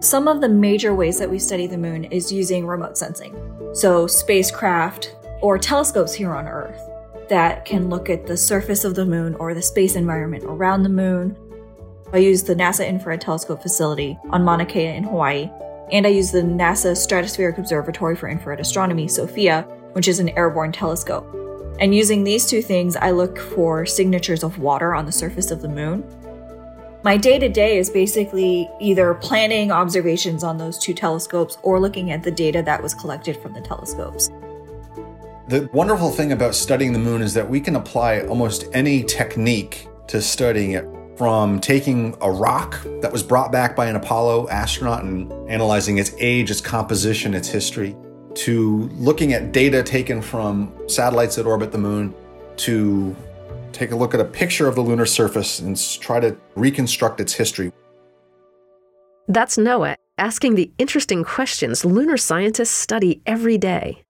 Some 0.00 0.26
of 0.26 0.40
the 0.40 0.48
major 0.48 0.94
ways 0.94 1.18
that 1.18 1.30
we 1.30 1.38
study 1.38 1.66
the 1.66 1.76
moon 1.76 2.04
is 2.04 2.32
using 2.32 2.66
remote 2.66 2.96
sensing. 2.96 3.36
So, 3.74 4.06
spacecraft 4.06 5.14
or 5.42 5.58
telescopes 5.58 6.14
here 6.14 6.32
on 6.34 6.48
Earth 6.48 6.80
that 7.28 7.66
can 7.66 7.90
look 7.90 8.08
at 8.08 8.26
the 8.26 8.36
surface 8.36 8.82
of 8.84 8.94
the 8.94 9.04
moon 9.04 9.34
or 9.34 9.52
the 9.52 9.60
space 9.60 9.94
environment 9.94 10.44
around 10.46 10.84
the 10.84 10.88
moon. 10.88 11.36
I 12.10 12.18
use 12.18 12.42
the 12.42 12.54
NASA 12.54 12.88
Infrared 12.88 13.20
Telescope 13.20 13.60
facility 13.60 14.18
on 14.30 14.42
Mauna 14.42 14.64
Kea 14.64 14.86
in 14.86 15.04
Hawaii, 15.04 15.50
and 15.92 16.06
I 16.06 16.10
use 16.10 16.32
the 16.32 16.40
NASA 16.40 16.92
Stratospheric 16.92 17.58
Observatory 17.58 18.16
for 18.16 18.30
Infrared 18.30 18.58
Astronomy, 18.58 19.06
SOFIA, 19.06 19.66
which 19.92 20.08
is 20.08 20.18
an 20.18 20.30
airborne 20.30 20.72
telescope. 20.72 21.26
And 21.80 21.94
using 21.94 22.24
these 22.24 22.46
two 22.46 22.62
things, 22.62 22.96
I 22.96 23.12
look 23.12 23.38
for 23.38 23.86
signatures 23.86 24.42
of 24.42 24.58
water 24.58 24.94
on 24.94 25.06
the 25.06 25.12
surface 25.12 25.50
of 25.50 25.62
the 25.62 25.68
moon 25.68 26.04
my 27.04 27.16
day 27.16 27.38
to 27.38 27.48
day 27.48 27.78
is 27.78 27.88
basically 27.90 28.68
either 28.80 29.14
planning 29.14 29.70
observations 29.70 30.42
on 30.42 30.58
those 30.58 30.76
two 30.78 30.92
telescopes 30.92 31.56
or 31.62 31.78
looking 31.78 32.10
at 32.10 32.24
the 32.24 32.30
data 32.30 32.60
that 32.62 32.82
was 32.82 32.92
collected 32.92 33.36
from 33.36 33.52
the 33.52 33.60
telescopes. 33.60 34.28
The 35.46 35.70
wonderful 35.72 36.10
thing 36.10 36.32
about 36.32 36.56
studying 36.56 36.92
the 36.92 36.98
moon 36.98 37.22
is 37.22 37.34
that 37.34 37.48
we 37.48 37.60
can 37.60 37.76
apply 37.76 38.22
almost 38.22 38.66
any 38.72 39.04
technique 39.04 39.88
to 40.08 40.20
studying 40.20 40.72
it 40.72 40.84
from 41.16 41.60
taking 41.60 42.16
a 42.20 42.30
rock 42.30 42.80
that 43.00 43.12
was 43.12 43.22
brought 43.22 43.52
back 43.52 43.76
by 43.76 43.86
an 43.86 43.94
Apollo 43.94 44.48
astronaut 44.48 45.04
and 45.04 45.32
analyzing 45.48 45.98
its 45.98 46.12
age, 46.18 46.50
its 46.50 46.60
composition, 46.60 47.32
its 47.32 47.48
history, 47.48 47.96
to 48.38 48.88
looking 48.94 49.32
at 49.32 49.50
data 49.50 49.82
taken 49.82 50.22
from 50.22 50.72
satellites 50.86 51.36
that 51.36 51.46
orbit 51.46 51.72
the 51.72 51.78
moon, 51.78 52.14
to 52.56 53.14
take 53.72 53.90
a 53.90 53.96
look 53.96 54.14
at 54.14 54.20
a 54.20 54.24
picture 54.24 54.68
of 54.68 54.76
the 54.76 54.80
lunar 54.80 55.06
surface 55.06 55.58
and 55.58 55.76
try 56.00 56.20
to 56.20 56.36
reconstruct 56.54 57.20
its 57.20 57.32
history. 57.32 57.72
That's 59.26 59.58
Noah 59.58 59.96
asking 60.16 60.54
the 60.54 60.70
interesting 60.78 61.24
questions 61.24 61.84
lunar 61.84 62.16
scientists 62.16 62.70
study 62.70 63.20
every 63.26 63.58
day. 63.58 64.02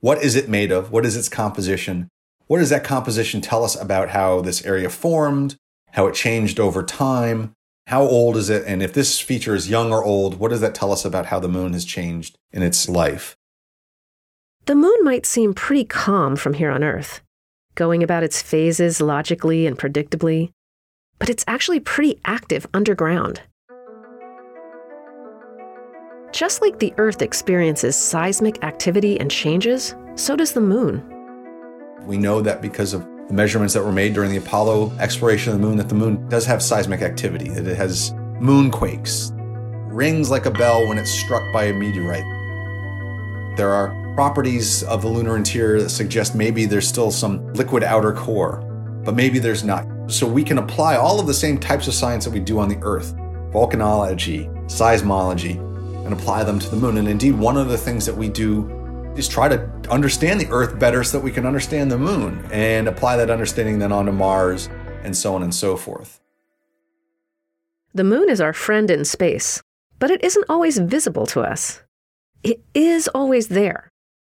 What 0.00 0.22
is 0.22 0.34
it 0.34 0.48
made 0.48 0.72
of? 0.72 0.90
What 0.90 1.06
is 1.06 1.16
its 1.16 1.28
composition? 1.28 2.08
What 2.46 2.58
does 2.58 2.70
that 2.70 2.84
composition 2.84 3.40
tell 3.40 3.62
us 3.62 3.80
about 3.80 4.10
how 4.10 4.40
this 4.40 4.64
area 4.64 4.90
formed, 4.90 5.56
how 5.92 6.06
it 6.08 6.14
changed 6.14 6.58
over 6.58 6.82
time? 6.82 7.52
How 7.86 8.02
old 8.02 8.36
is 8.36 8.50
it? 8.50 8.64
And 8.66 8.82
if 8.82 8.92
this 8.92 9.20
feature 9.20 9.54
is 9.54 9.70
young 9.70 9.92
or 9.92 10.04
old, 10.04 10.38
what 10.38 10.50
does 10.50 10.60
that 10.60 10.74
tell 10.74 10.90
us 10.90 11.04
about 11.04 11.26
how 11.26 11.38
the 11.38 11.48
moon 11.48 11.72
has 11.72 11.84
changed 11.84 12.36
in 12.52 12.62
its 12.62 12.88
life? 12.88 13.36
The 14.66 14.74
moon 14.74 15.02
might 15.02 15.26
seem 15.26 15.54
pretty 15.54 15.84
calm 15.84 16.36
from 16.36 16.54
here 16.54 16.70
on 16.70 16.84
Earth, 16.84 17.22
going 17.74 18.02
about 18.02 18.22
its 18.22 18.42
phases 18.42 19.00
logically 19.00 19.66
and 19.66 19.78
predictably, 19.78 20.52
but 21.18 21.28
it's 21.28 21.44
actually 21.48 21.80
pretty 21.80 22.20
active 22.24 22.66
underground. 22.72 23.40
Just 26.32 26.62
like 26.62 26.78
the 26.78 26.94
Earth 26.98 27.22
experiences 27.22 27.96
seismic 27.96 28.62
activity 28.62 29.18
and 29.18 29.30
changes, 29.30 29.96
so 30.14 30.36
does 30.36 30.52
the 30.52 30.60
moon. 30.60 31.02
We 32.06 32.18
know 32.18 32.40
that 32.40 32.62
because 32.62 32.94
of 32.94 33.04
the 33.28 33.34
measurements 33.34 33.74
that 33.74 33.84
were 33.84 33.92
made 33.92 34.14
during 34.14 34.30
the 34.30 34.36
Apollo 34.36 34.92
exploration 35.00 35.52
of 35.52 35.60
the 35.60 35.66
moon, 35.66 35.76
that 35.78 35.88
the 35.88 35.94
moon 35.94 36.28
does 36.28 36.46
have 36.46 36.62
seismic 36.62 37.02
activity, 37.02 37.48
that 37.48 37.66
it 37.66 37.76
has 37.76 38.12
moonquakes, 38.40 39.32
rings 39.92 40.30
like 40.30 40.46
a 40.46 40.50
bell 40.50 40.86
when 40.86 40.98
it's 40.98 41.10
struck 41.10 41.42
by 41.52 41.64
a 41.64 41.72
meteorite. 41.72 42.24
There 43.56 43.70
are 43.70 43.99
properties 44.14 44.82
of 44.84 45.02
the 45.02 45.08
lunar 45.08 45.36
interior 45.36 45.80
that 45.82 45.90
suggest 45.90 46.34
maybe 46.34 46.66
there's 46.66 46.86
still 46.86 47.10
some 47.10 47.52
liquid 47.54 47.82
outer 47.82 48.12
core, 48.12 48.60
but 49.04 49.14
maybe 49.14 49.38
there's 49.38 49.64
not. 49.64 49.86
So 50.08 50.26
we 50.26 50.44
can 50.44 50.58
apply 50.58 50.96
all 50.96 51.20
of 51.20 51.26
the 51.26 51.34
same 51.34 51.58
types 51.58 51.88
of 51.88 51.94
science 51.94 52.24
that 52.24 52.32
we 52.32 52.40
do 52.40 52.58
on 52.58 52.68
the 52.68 52.78
Earth 52.82 53.14
volcanology, 53.52 54.48
seismology, 54.66 55.56
and 56.04 56.12
apply 56.12 56.44
them 56.44 56.58
to 56.58 56.68
the 56.68 56.76
moon. 56.76 56.98
And 56.98 57.08
indeed, 57.08 57.32
one 57.32 57.56
of 57.56 57.68
the 57.68 57.78
things 57.78 58.06
that 58.06 58.16
we 58.16 58.28
do 58.28 58.68
is 59.16 59.28
try 59.28 59.48
to 59.48 59.58
understand 59.90 60.40
the 60.40 60.48
Earth 60.50 60.78
better 60.78 61.02
so 61.02 61.18
that 61.18 61.24
we 61.24 61.32
can 61.32 61.44
understand 61.44 61.90
the 61.90 61.98
moon 61.98 62.46
and 62.52 62.88
apply 62.88 63.16
that 63.16 63.30
understanding 63.30 63.78
then 63.78 63.92
onto 63.92 64.12
Mars 64.12 64.68
and 65.02 65.16
so 65.16 65.34
on 65.34 65.42
and 65.42 65.54
so 65.54 65.76
forth. 65.76 66.20
The 67.92 68.04
moon 68.04 68.30
is 68.30 68.40
our 68.40 68.52
friend 68.52 68.90
in 68.90 69.04
space, 69.04 69.60
but 69.98 70.10
it 70.10 70.22
isn't 70.22 70.46
always 70.48 70.78
visible 70.78 71.26
to 71.26 71.40
us. 71.40 71.82
It 72.42 72.62
is 72.72 73.08
always 73.08 73.48
there, 73.48 73.89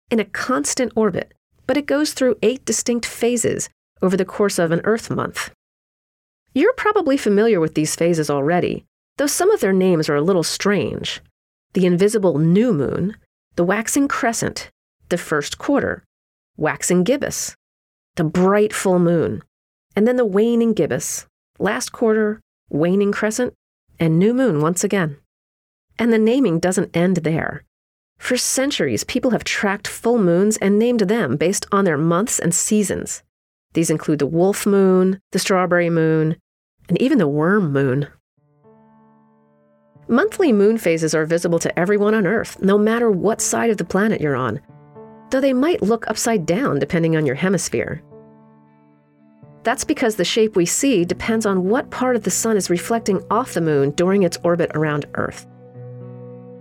in 0.09 0.19
a 0.19 0.25
constant 0.25 0.91
orbit, 0.95 1.33
but 1.67 1.77
it 1.77 1.85
goes 1.85 2.13
through 2.13 2.37
eight 2.41 2.65
distinct 2.65 3.05
phases 3.05 3.69
over 4.01 4.17
the 4.17 4.25
course 4.25 4.57
of 4.59 4.71
an 4.71 4.81
Earth 4.83 5.09
month. 5.09 5.51
You're 6.53 6.73
probably 6.73 7.17
familiar 7.17 7.59
with 7.59 7.75
these 7.75 7.95
phases 7.95 8.29
already, 8.29 8.85
though 9.17 9.27
some 9.27 9.51
of 9.51 9.59
their 9.59 9.73
names 9.73 10.09
are 10.09 10.15
a 10.15 10.21
little 10.21 10.43
strange. 10.43 11.21
The 11.73 11.85
invisible 11.85 12.39
new 12.39 12.73
moon, 12.73 13.15
the 13.55 13.63
waxing 13.63 14.07
crescent, 14.07 14.71
the 15.09 15.17
first 15.17 15.57
quarter, 15.57 16.03
waxing 16.57 17.03
gibbous, 17.03 17.55
the 18.15 18.23
bright 18.23 18.73
full 18.73 18.99
moon, 18.99 19.43
and 19.95 20.07
then 20.07 20.15
the 20.15 20.25
waning 20.25 20.73
gibbous, 20.73 21.27
last 21.59 21.91
quarter, 21.91 22.39
waning 22.69 23.11
crescent, 23.11 23.53
and 23.99 24.17
new 24.17 24.33
moon 24.33 24.61
once 24.61 24.83
again. 24.83 25.17
And 25.97 26.11
the 26.11 26.17
naming 26.17 26.59
doesn't 26.59 26.95
end 26.95 27.17
there. 27.17 27.63
For 28.19 28.37
centuries, 28.37 29.03
people 29.05 29.31
have 29.31 29.43
tracked 29.43 29.87
full 29.87 30.19
moons 30.19 30.57
and 30.57 30.77
named 30.77 30.99
them 30.99 31.37
based 31.37 31.65
on 31.71 31.85
their 31.85 31.97
months 31.97 32.37
and 32.37 32.53
seasons. 32.53 33.23
These 33.73 33.89
include 33.89 34.19
the 34.19 34.27
wolf 34.27 34.65
moon, 34.65 35.19
the 35.31 35.39
strawberry 35.39 35.89
moon, 35.89 36.35
and 36.89 37.01
even 37.01 37.17
the 37.17 37.27
worm 37.27 37.71
moon. 37.71 38.07
Monthly 40.07 40.51
moon 40.51 40.77
phases 40.77 41.15
are 41.15 41.25
visible 41.25 41.59
to 41.59 41.79
everyone 41.79 42.13
on 42.13 42.27
Earth, 42.27 42.61
no 42.61 42.77
matter 42.77 43.09
what 43.09 43.41
side 43.41 43.69
of 43.69 43.77
the 43.77 43.85
planet 43.85 44.21
you're 44.21 44.35
on, 44.35 44.59
though 45.29 45.41
they 45.41 45.53
might 45.53 45.81
look 45.81 46.07
upside 46.07 46.45
down 46.45 46.77
depending 46.77 47.15
on 47.15 47.25
your 47.25 47.35
hemisphere. 47.35 48.03
That's 49.63 49.83
because 49.83 50.15
the 50.15 50.25
shape 50.25 50.55
we 50.55 50.65
see 50.65 51.05
depends 51.05 51.45
on 51.45 51.69
what 51.69 51.91
part 51.91 52.15
of 52.15 52.23
the 52.23 52.31
sun 52.31 52.57
is 52.57 52.69
reflecting 52.69 53.23
off 53.29 53.53
the 53.53 53.61
moon 53.61 53.91
during 53.91 54.23
its 54.23 54.37
orbit 54.43 54.71
around 54.73 55.05
Earth. 55.13 55.47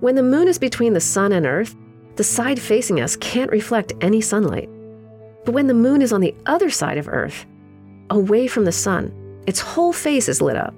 When 0.01 0.15
the 0.15 0.23
moon 0.23 0.47
is 0.47 0.59
between 0.59 0.93
the 0.93 1.01
sun 1.01 1.33
and 1.33 1.45
Earth, 1.45 1.75
the 2.17 2.25
side 2.25 2.61
facing 2.61 3.01
us 3.01 3.17
can't 3.17 3.51
reflect 3.51 3.93
any 4.01 4.21
sunlight. 4.21 4.69
But 5.45 5.53
when 5.53 5.67
the 5.67 5.75
moon 5.75 6.03
is 6.03 6.13
on 6.13 6.21
the 6.21 6.35
other 6.47 6.71
side 6.71 6.99
of 6.99 7.09
Earth, 7.09 7.47
away 8.11 8.47
from 8.47 8.65
the 8.65 8.73
sun, 8.73 9.13
its 9.47 9.61
whole 9.61 9.93
face 9.93 10.29
is 10.29 10.41
lit 10.41 10.57
up. 10.57 10.75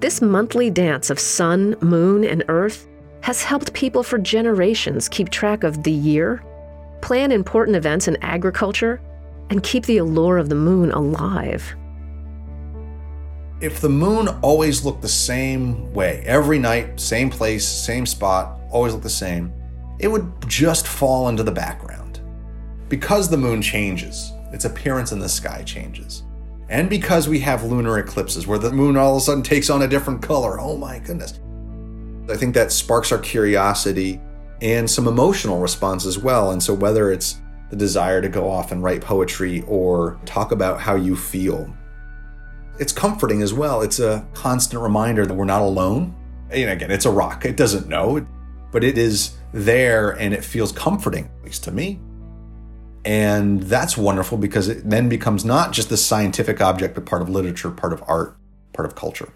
This 0.00 0.20
monthly 0.20 0.70
dance 0.70 1.10
of 1.10 1.18
sun, 1.18 1.74
moon, 1.80 2.22
and 2.22 2.44
earth 2.48 2.86
has 3.22 3.42
helped 3.42 3.72
people 3.72 4.02
for 4.02 4.18
generations 4.18 5.08
keep 5.08 5.30
track 5.30 5.64
of 5.64 5.82
the 5.82 5.90
year, 5.90 6.44
plan 7.00 7.32
important 7.32 7.76
events 7.76 8.06
in 8.06 8.22
agriculture, 8.22 9.00
and 9.48 9.62
keep 9.62 9.86
the 9.86 9.98
allure 9.98 10.36
of 10.36 10.48
the 10.48 10.54
moon 10.54 10.92
alive. 10.92 11.74
If 13.58 13.80
the 13.80 13.88
moon 13.88 14.28
always 14.42 14.84
looked 14.84 15.00
the 15.00 15.08
same 15.08 15.90
way, 15.94 16.22
every 16.26 16.58
night, 16.58 17.00
same 17.00 17.30
place, 17.30 17.66
same 17.66 18.04
spot, 18.04 18.60
always 18.70 18.92
looked 18.92 19.02
the 19.02 19.08
same, 19.08 19.50
it 19.98 20.08
would 20.08 20.30
just 20.46 20.86
fall 20.86 21.28
into 21.30 21.42
the 21.42 21.50
background. 21.50 22.20
Because 22.90 23.30
the 23.30 23.38
moon 23.38 23.62
changes, 23.62 24.30
its 24.52 24.66
appearance 24.66 25.12
in 25.12 25.18
the 25.18 25.28
sky 25.28 25.62
changes. 25.62 26.24
And 26.68 26.90
because 26.90 27.28
we 27.28 27.40
have 27.40 27.64
lunar 27.64 27.98
eclipses 27.98 28.46
where 28.46 28.58
the 28.58 28.72
moon 28.72 28.98
all 28.98 29.16
of 29.16 29.22
a 29.22 29.24
sudden 29.24 29.42
takes 29.42 29.70
on 29.70 29.82
a 29.82 29.88
different 29.88 30.20
color. 30.20 30.60
Oh 30.60 30.76
my 30.76 30.98
goodness. 30.98 31.40
I 32.28 32.36
think 32.36 32.54
that 32.54 32.72
sparks 32.72 33.10
our 33.10 33.18
curiosity 33.18 34.20
and 34.60 34.90
some 34.90 35.08
emotional 35.08 35.60
response 35.60 36.04
as 36.04 36.18
well. 36.18 36.50
And 36.50 36.62
so, 36.62 36.74
whether 36.74 37.10
it's 37.10 37.40
the 37.70 37.76
desire 37.76 38.20
to 38.20 38.28
go 38.28 38.50
off 38.50 38.70
and 38.70 38.82
write 38.82 39.00
poetry 39.00 39.64
or 39.66 40.20
talk 40.26 40.52
about 40.52 40.78
how 40.78 40.96
you 40.96 41.16
feel, 41.16 41.72
it's 42.78 42.92
comforting 42.92 43.42
as 43.42 43.52
well. 43.52 43.82
It's 43.82 43.98
a 43.98 44.26
constant 44.34 44.82
reminder 44.82 45.26
that 45.26 45.34
we're 45.34 45.44
not 45.44 45.62
alone. 45.62 46.14
And 46.50 46.70
again, 46.70 46.90
it's 46.90 47.06
a 47.06 47.10
rock, 47.10 47.44
it 47.44 47.56
doesn't 47.56 47.88
know, 47.88 48.26
but 48.70 48.84
it 48.84 48.96
is 48.98 49.36
there 49.52 50.10
and 50.10 50.32
it 50.32 50.44
feels 50.44 50.72
comforting, 50.72 51.28
at 51.38 51.44
least 51.44 51.64
to 51.64 51.72
me. 51.72 51.98
And 53.04 53.62
that's 53.62 53.96
wonderful 53.96 54.38
because 54.38 54.68
it 54.68 54.88
then 54.88 55.08
becomes 55.08 55.44
not 55.44 55.72
just 55.72 55.88
the 55.88 55.96
scientific 55.96 56.60
object, 56.60 56.94
but 56.94 57.06
part 57.06 57.22
of 57.22 57.28
literature, 57.28 57.70
part 57.70 57.92
of 57.92 58.02
art, 58.06 58.36
part 58.72 58.86
of 58.86 58.94
culture. 58.94 59.32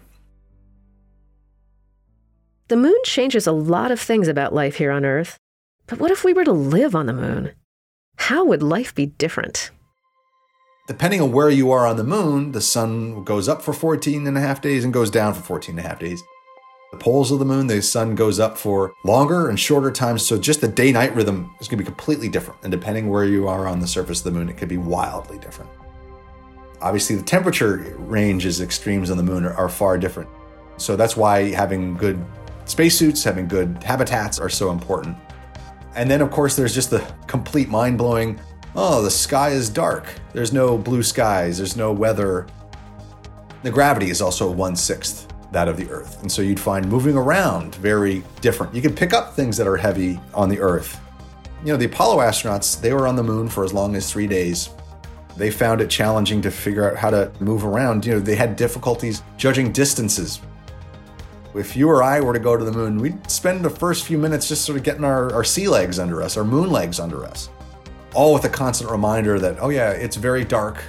The 2.67 2.77
moon 2.77 2.97
changes 3.03 3.47
a 3.47 3.51
lot 3.51 3.91
of 3.91 3.99
things 3.99 4.27
about 4.27 4.53
life 4.53 4.75
here 4.75 4.91
on 4.91 5.03
Earth. 5.03 5.37
But 5.87 5.99
what 5.99 6.11
if 6.11 6.23
we 6.23 6.31
were 6.31 6.45
to 6.45 6.53
live 6.53 6.95
on 6.95 7.05
the 7.05 7.13
moon? 7.13 7.51
How 8.15 8.45
would 8.45 8.63
life 8.63 8.95
be 8.95 9.07
different? 9.07 9.71
Depending 10.87 11.21
on 11.21 11.31
where 11.31 11.49
you 11.49 11.71
are 11.71 11.85
on 11.85 11.95
the 11.95 12.03
moon, 12.03 12.53
the 12.53 12.61
sun 12.61 13.23
goes 13.23 13.47
up 13.47 13.61
for 13.61 13.71
14 13.71 14.25
and 14.25 14.35
a 14.35 14.41
half 14.41 14.61
days 14.61 14.83
and 14.83 14.91
goes 14.91 15.11
down 15.11 15.33
for 15.33 15.41
14 15.41 15.77
and 15.77 15.85
a 15.85 15.87
half 15.87 15.99
days. 15.99 16.23
The 16.91 16.97
poles 16.97 17.31
of 17.31 17.37
the 17.37 17.45
moon, 17.45 17.67
the 17.67 17.81
sun 17.83 18.15
goes 18.15 18.39
up 18.39 18.57
for 18.57 18.93
longer 19.05 19.47
and 19.47 19.59
shorter 19.59 19.91
times. 19.91 20.25
So 20.25 20.39
just 20.39 20.59
the 20.59 20.67
day 20.67 20.91
night 20.91 21.15
rhythm 21.15 21.55
is 21.61 21.67
going 21.67 21.77
to 21.77 21.83
be 21.83 21.85
completely 21.85 22.29
different. 22.29 22.61
And 22.63 22.71
depending 22.71 23.09
where 23.09 23.23
you 23.23 23.47
are 23.47 23.67
on 23.67 23.79
the 23.79 23.87
surface 23.87 24.19
of 24.19 24.25
the 24.25 24.31
moon, 24.31 24.49
it 24.49 24.57
could 24.57 24.67
be 24.67 24.77
wildly 24.77 25.37
different. 25.37 25.69
Obviously, 26.81 27.15
the 27.15 27.23
temperature 27.23 27.95
ranges 27.99 28.59
extremes 28.59 29.11
on 29.11 29.17
the 29.17 29.23
moon 29.23 29.45
are, 29.45 29.53
are 29.53 29.69
far 29.69 29.99
different. 29.99 30.29
So 30.77 30.95
that's 30.95 31.15
why 31.15 31.51
having 31.51 31.95
good 31.95 32.25
spacesuits, 32.65 33.23
having 33.23 33.47
good 33.47 33.83
habitats 33.83 34.39
are 34.39 34.49
so 34.49 34.71
important. 34.71 35.15
And 35.95 36.09
then, 36.09 36.21
of 36.21 36.31
course, 36.31 36.55
there's 36.55 36.73
just 36.73 36.89
the 36.89 37.05
complete 37.27 37.69
mind 37.69 37.99
blowing 37.99 38.39
oh, 38.75 39.01
the 39.01 39.11
sky 39.11 39.49
is 39.49 39.69
dark. 39.69 40.05
There's 40.33 40.53
no 40.53 40.77
blue 40.77 41.03
skies, 41.03 41.57
there's 41.57 41.75
no 41.75 41.91
weather. 41.91 42.47
The 43.63 43.71
gravity 43.71 44.09
is 44.09 44.21
also 44.21 44.49
one 44.49 44.75
sixth 44.75 45.27
that 45.51 45.67
of 45.67 45.77
the 45.77 45.89
Earth. 45.89 46.21
And 46.21 46.31
so 46.31 46.41
you'd 46.41 46.59
find 46.59 46.87
moving 46.87 47.15
around 47.15 47.75
very 47.75 48.23
different. 48.39 48.73
You 48.73 48.81
could 48.81 48.95
pick 48.95 49.13
up 49.13 49.35
things 49.35 49.57
that 49.57 49.67
are 49.67 49.77
heavy 49.77 50.19
on 50.33 50.49
the 50.49 50.59
Earth. 50.59 50.99
You 51.63 51.73
know, 51.73 51.77
the 51.77 51.85
Apollo 51.85 52.17
astronauts, 52.19 52.79
they 52.79 52.93
were 52.93 53.07
on 53.07 53.15
the 53.15 53.23
moon 53.23 53.49
for 53.49 53.63
as 53.63 53.73
long 53.73 53.95
as 53.95 54.11
three 54.11 54.27
days. 54.27 54.69
They 55.37 55.51
found 55.51 55.81
it 55.81 55.89
challenging 55.89 56.41
to 56.41 56.51
figure 56.51 56.89
out 56.89 56.97
how 56.97 57.09
to 57.09 57.31
move 57.39 57.65
around. 57.65 58.05
You 58.05 58.13
know, 58.13 58.19
they 58.19 58.35
had 58.35 58.55
difficulties 58.55 59.21
judging 59.37 59.71
distances. 59.71 60.41
If 61.53 61.75
you 61.75 61.89
or 61.89 62.01
I 62.01 62.21
were 62.21 62.33
to 62.33 62.39
go 62.39 62.55
to 62.55 62.63
the 62.63 62.71
moon, 62.71 62.97
we'd 62.97 63.29
spend 63.29 63.63
the 63.63 63.69
first 63.69 64.05
few 64.05 64.17
minutes 64.17 64.47
just 64.47 64.63
sort 64.63 64.77
of 64.77 64.83
getting 64.83 65.03
our, 65.03 65.33
our 65.33 65.43
sea 65.43 65.67
legs 65.67 65.99
under 65.99 66.21
us, 66.21 66.37
our 66.37 66.45
moon 66.45 66.71
legs 66.71 66.99
under 66.99 67.25
us. 67.25 67.49
All 68.13 68.33
with 68.33 68.43
a 68.45 68.49
constant 68.49 68.91
reminder 68.91 69.39
that, 69.39 69.57
oh, 69.61 69.69
yeah, 69.69 69.91
it's 69.91 70.15
very 70.17 70.43
dark 70.43 70.83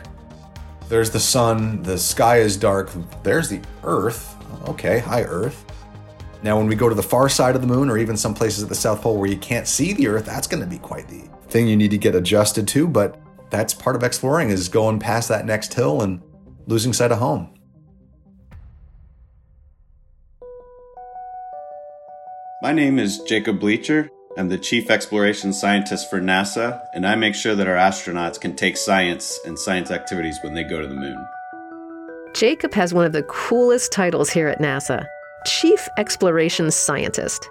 There's 0.88 1.10
the 1.10 1.20
sun, 1.20 1.82
the 1.82 1.96
sky 1.96 2.38
is 2.38 2.56
dark. 2.56 2.90
There's 3.22 3.48
the 3.48 3.62
Earth. 3.82 4.36
Okay, 4.68 4.98
hi, 4.98 5.22
Earth. 5.22 5.64
Now, 6.42 6.58
when 6.58 6.66
we 6.66 6.74
go 6.74 6.88
to 6.90 6.94
the 6.94 7.02
far 7.02 7.30
side 7.30 7.54
of 7.54 7.62
the 7.62 7.66
moon, 7.66 7.88
or 7.88 7.96
even 7.96 8.14
some 8.16 8.34
places 8.34 8.62
at 8.62 8.68
the 8.68 8.74
South 8.74 9.00
Pole 9.00 9.16
where 9.16 9.30
you 9.30 9.38
can't 9.38 9.66
see 9.66 9.94
the 9.94 10.08
Earth, 10.08 10.26
that's 10.26 10.46
going 10.46 10.62
to 10.62 10.68
be 10.68 10.78
quite 10.78 11.08
the 11.08 11.22
thing 11.48 11.66
you 11.66 11.76
need 11.76 11.92
to 11.92 11.98
get 11.98 12.14
adjusted 12.14 12.68
to. 12.68 12.86
But 12.86 13.18
that's 13.48 13.72
part 13.72 13.96
of 13.96 14.02
exploring 14.02 14.50
is 14.50 14.68
going 14.68 14.98
past 14.98 15.28
that 15.30 15.46
next 15.46 15.72
hill 15.72 16.02
and 16.02 16.20
losing 16.66 16.92
sight 16.92 17.12
of 17.12 17.18
home. 17.18 17.54
My 22.60 22.72
name 22.72 22.98
is 22.98 23.20
Jacob 23.20 23.60
Bleacher. 23.60 24.10
I'm 24.34 24.48
the 24.48 24.56
Chief 24.56 24.90
Exploration 24.90 25.52
Scientist 25.52 26.08
for 26.08 26.18
NASA, 26.18 26.80
and 26.94 27.06
I 27.06 27.16
make 27.16 27.34
sure 27.34 27.54
that 27.54 27.66
our 27.66 27.76
astronauts 27.76 28.40
can 28.40 28.56
take 28.56 28.78
science 28.78 29.38
and 29.44 29.58
science 29.58 29.90
activities 29.90 30.38
when 30.42 30.54
they 30.54 30.64
go 30.64 30.80
to 30.80 30.88
the 30.88 30.94
moon. 30.94 31.28
Jacob 32.34 32.72
has 32.72 32.94
one 32.94 33.04
of 33.04 33.12
the 33.12 33.24
coolest 33.24 33.92
titles 33.92 34.30
here 34.30 34.48
at 34.48 34.58
NASA 34.58 35.04
Chief 35.44 35.86
Exploration 35.98 36.70
Scientist. 36.70 37.46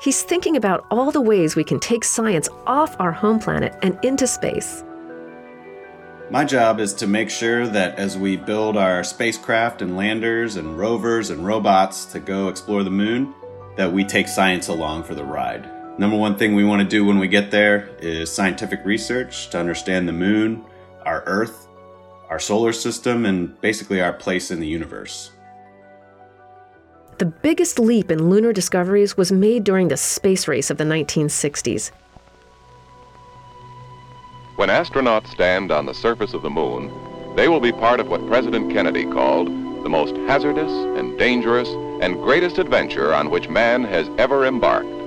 He's 0.00 0.22
thinking 0.22 0.56
about 0.56 0.86
all 0.92 1.10
the 1.10 1.20
ways 1.20 1.56
we 1.56 1.64
can 1.64 1.80
take 1.80 2.04
science 2.04 2.48
off 2.68 2.94
our 3.00 3.10
home 3.10 3.40
planet 3.40 3.74
and 3.82 3.98
into 4.04 4.28
space. 4.28 4.84
My 6.30 6.44
job 6.44 6.78
is 6.78 6.94
to 6.94 7.08
make 7.08 7.30
sure 7.30 7.66
that 7.66 7.98
as 7.98 8.16
we 8.16 8.36
build 8.36 8.76
our 8.76 9.02
spacecraft 9.02 9.82
and 9.82 9.96
landers 9.96 10.54
and 10.54 10.78
rovers 10.78 11.30
and 11.30 11.44
robots 11.44 12.04
to 12.06 12.20
go 12.20 12.46
explore 12.46 12.84
the 12.84 12.90
moon, 12.90 13.34
that 13.76 13.92
we 13.92 14.04
take 14.04 14.28
science 14.28 14.68
along 14.68 15.02
for 15.02 15.16
the 15.16 15.24
ride. 15.24 15.68
Number 15.98 16.16
one 16.16 16.36
thing 16.36 16.54
we 16.54 16.64
want 16.64 16.80
to 16.80 16.88
do 16.88 17.04
when 17.04 17.18
we 17.18 17.28
get 17.28 17.50
there 17.50 17.90
is 18.00 18.32
scientific 18.32 18.84
research 18.84 19.50
to 19.50 19.58
understand 19.58 20.08
the 20.08 20.12
moon, 20.12 20.64
our 21.04 21.22
Earth, 21.26 21.68
our 22.30 22.38
solar 22.38 22.72
system, 22.72 23.26
and 23.26 23.60
basically 23.60 24.00
our 24.00 24.12
place 24.12 24.50
in 24.50 24.58
the 24.58 24.66
universe. 24.66 25.32
The 27.18 27.26
biggest 27.26 27.78
leap 27.78 28.10
in 28.10 28.30
lunar 28.30 28.54
discoveries 28.54 29.18
was 29.18 29.30
made 29.30 29.64
during 29.64 29.88
the 29.88 29.98
space 29.98 30.48
race 30.48 30.70
of 30.70 30.78
the 30.78 30.84
1960s. 30.84 31.90
When 34.56 34.70
astronauts 34.70 35.28
stand 35.28 35.70
on 35.70 35.84
the 35.86 35.94
surface 35.94 36.32
of 36.32 36.42
the 36.42 36.50
moon, 36.50 36.90
they 37.36 37.48
will 37.48 37.60
be 37.60 37.72
part 37.72 38.00
of 38.00 38.08
what 38.08 38.26
President 38.26 38.72
Kennedy 38.72 39.04
called 39.04 39.48
the 39.84 39.90
most 39.90 40.16
hazardous 40.28 40.70
and 40.70 41.18
dangerous 41.18 41.68
and 42.00 42.14
greatest 42.22 42.58
adventure 42.58 43.14
on 43.14 43.30
which 43.30 43.48
man 43.48 43.84
has 43.84 44.08
ever 44.18 44.46
embarked. 44.46 45.01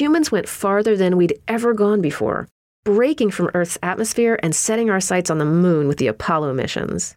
Humans 0.00 0.32
went 0.32 0.48
farther 0.48 0.96
than 0.96 1.18
we'd 1.18 1.38
ever 1.46 1.74
gone 1.74 2.00
before, 2.00 2.48
breaking 2.84 3.32
from 3.32 3.50
Earth's 3.52 3.76
atmosphere 3.82 4.40
and 4.42 4.54
setting 4.54 4.88
our 4.88 5.00
sights 5.00 5.28
on 5.28 5.36
the 5.36 5.44
moon 5.44 5.88
with 5.88 5.98
the 5.98 6.06
Apollo 6.06 6.54
missions. 6.54 7.16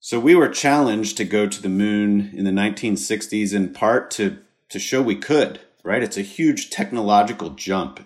So 0.00 0.18
we 0.18 0.34
were 0.34 0.48
challenged 0.48 1.18
to 1.18 1.24
go 1.24 1.46
to 1.46 1.60
the 1.60 1.68
moon 1.68 2.30
in 2.34 2.44
the 2.44 2.50
1960s 2.50 3.52
in 3.52 3.74
part 3.74 4.10
to, 4.12 4.38
to 4.70 4.78
show 4.78 5.02
we 5.02 5.16
could, 5.16 5.60
right? 5.82 6.02
It's 6.02 6.16
a 6.16 6.22
huge 6.22 6.70
technological 6.70 7.50
jump 7.50 8.00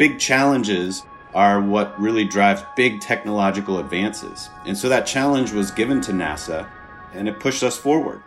big 0.00 0.18
challenges 0.18 1.02
are 1.34 1.60
what 1.60 2.00
really 2.00 2.24
drive 2.24 2.64
big 2.74 3.02
technological 3.02 3.78
advances. 3.78 4.48
And 4.64 4.78
so 4.78 4.88
that 4.88 5.04
challenge 5.06 5.52
was 5.52 5.70
given 5.70 6.00
to 6.00 6.12
NASA 6.12 6.66
and 7.12 7.28
it 7.28 7.38
pushed 7.38 7.62
us 7.62 7.76
forward. 7.76 8.22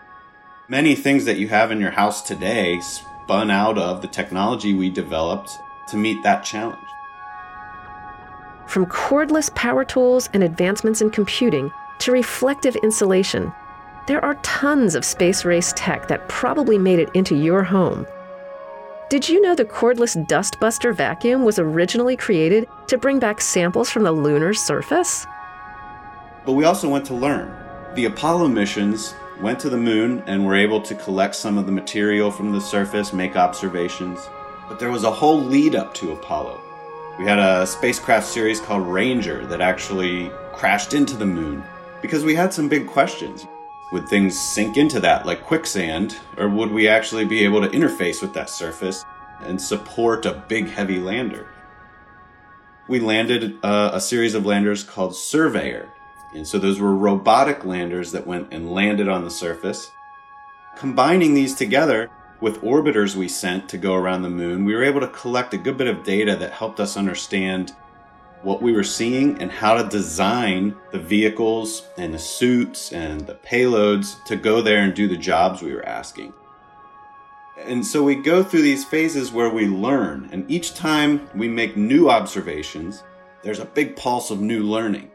Many 0.69 0.93
things 0.93 1.25
that 1.25 1.37
you 1.37 1.47
have 1.47 1.71
in 1.71 1.79
your 1.79 1.89
house 1.89 2.21
today 2.21 2.79
spun 3.23 3.49
out 3.49 3.77
of 3.77 4.01
the 4.01 4.07
technology 4.07 4.73
we 4.73 4.89
developed 4.89 5.59
to 5.87 5.97
meet 5.97 6.21
that 6.23 6.43
challenge. 6.43 6.79
From 8.65 8.85
cordless 8.85 9.53
power 9.55 9.85
tools 9.85 10.29
and 10.33 10.43
advancements 10.43 11.01
in 11.01 11.09
computing 11.09 11.71
to 11.99 12.11
reflective 12.11 12.75
insulation, 12.77 13.51
there 14.07 14.23
are 14.23 14.35
tons 14.35 14.95
of 14.95 15.05
space 15.05 15.45
race 15.45 15.73
tech 15.75 16.07
that 16.07 16.27
probably 16.27 16.77
made 16.77 16.99
it 16.99 17.09
into 17.13 17.35
your 17.35 17.63
home 17.63 18.05
did 19.13 19.29
you 19.29 19.41
know 19.41 19.53
the 19.53 19.63
cordless 19.63 20.17
dustbuster 20.25 20.91
vacuum 20.91 21.45
was 21.45 21.59
originally 21.59 22.17
created 22.17 22.67
to 22.87 22.97
bring 22.97 23.19
back 23.19 23.41
samples 23.41 23.87
from 23.87 24.01
the 24.01 24.11
lunar 24.11 24.55
surface? 24.55 25.27
But 26.45 26.53
we 26.53 26.63
also 26.63 26.89
went 26.89 27.05
to 27.05 27.13
learn. 27.13 27.55
The 27.93 28.05
Apollo 28.05 28.47
missions 28.47 29.13
went 29.43 29.59
to 29.59 29.69
the 29.69 29.77
moon 29.77 30.23
and 30.25 30.45
were 30.45 30.55
able 30.55 30.81
to 30.81 30.95
collect 30.95 31.35
some 31.35 31.57
of 31.57 31.65
the 31.65 31.71
material 31.71 32.31
from 32.31 32.53
the 32.53 32.61
surface, 32.61 33.11
make 33.11 33.35
observations. 33.35 34.17
But 34.69 34.79
there 34.79 34.89
was 34.89 35.03
a 35.03 35.11
whole 35.11 35.41
lead 35.41 35.75
up 35.75 35.93
to 35.95 36.13
Apollo. 36.13 36.61
We 37.19 37.25
had 37.25 37.39
a 37.39 37.67
spacecraft 37.67 38.25
series 38.25 38.61
called 38.61 38.87
Ranger 38.87 39.45
that 39.47 39.59
actually 39.59 40.31
crashed 40.53 40.93
into 40.93 41.17
the 41.17 41.25
moon 41.25 41.61
because 42.01 42.23
we 42.23 42.33
had 42.33 42.53
some 42.53 42.69
big 42.69 42.87
questions. 42.87 43.45
Would 43.91 44.07
things 44.07 44.39
sink 44.39 44.77
into 44.77 45.01
that 45.01 45.25
like 45.25 45.43
quicksand, 45.43 46.17
or 46.37 46.47
would 46.47 46.71
we 46.71 46.87
actually 46.87 47.25
be 47.25 47.43
able 47.43 47.61
to 47.61 47.67
interface 47.67 48.21
with 48.21 48.33
that 48.33 48.49
surface 48.49 49.03
and 49.41 49.61
support 49.61 50.25
a 50.25 50.41
big 50.47 50.69
heavy 50.69 50.99
lander? 50.99 51.49
We 52.87 53.01
landed 53.01 53.59
uh, 53.61 53.91
a 53.93 53.99
series 53.99 54.35
of 54.35 54.45
landers 54.45 54.83
called 54.83 55.17
Surveyor. 55.17 55.89
And 56.35 56.47
so 56.47 56.57
those 56.57 56.79
were 56.79 56.95
robotic 56.95 57.65
landers 57.65 58.11
that 58.11 58.27
went 58.27 58.53
and 58.53 58.71
landed 58.71 59.07
on 59.07 59.23
the 59.23 59.31
surface. 59.31 59.91
Combining 60.75 61.33
these 61.33 61.53
together 61.53 62.09
with 62.41 62.61
orbiters 62.61 63.15
we 63.15 63.27
sent 63.27 63.69
to 63.69 63.77
go 63.77 63.93
around 63.93 64.21
the 64.21 64.29
moon, 64.29 64.65
we 64.65 64.73
were 64.73 64.83
able 64.83 64.99
to 64.99 65.07
collect 65.07 65.53
a 65.53 65.57
good 65.57 65.77
bit 65.77 65.87
of 65.87 66.03
data 66.03 66.35
that 66.35 66.51
helped 66.51 66.79
us 66.79 66.97
understand 66.97 67.73
what 68.41 68.61
we 68.61 68.73
were 68.73 68.83
seeing 68.83 69.41
and 69.41 69.51
how 69.51 69.75
to 69.75 69.87
design 69.87 70.75
the 70.91 70.99
vehicles 70.99 71.87
and 71.97 72.13
the 72.13 72.19
suits 72.19 72.91
and 72.91 73.21
the 73.21 73.35
payloads 73.35 74.21
to 74.25 74.35
go 74.35 74.61
there 74.61 74.79
and 74.79 74.93
do 74.93 75.07
the 75.07 75.15
jobs 75.15 75.61
we 75.61 75.73
were 75.73 75.85
asking. 75.85 76.33
And 77.65 77.85
so 77.85 78.03
we 78.03 78.15
go 78.15 78.43
through 78.43 78.63
these 78.63 78.83
phases 78.83 79.31
where 79.31 79.49
we 79.49 79.67
learn, 79.67 80.27
and 80.33 80.49
each 80.51 80.73
time 80.73 81.29
we 81.33 81.47
make 81.47 81.77
new 81.77 82.09
observations, 82.09 83.03
there's 83.43 83.59
a 83.59 83.65
big 83.65 83.95
pulse 83.95 84.31
of 84.31 84.41
new 84.41 84.63
learning. 84.63 85.11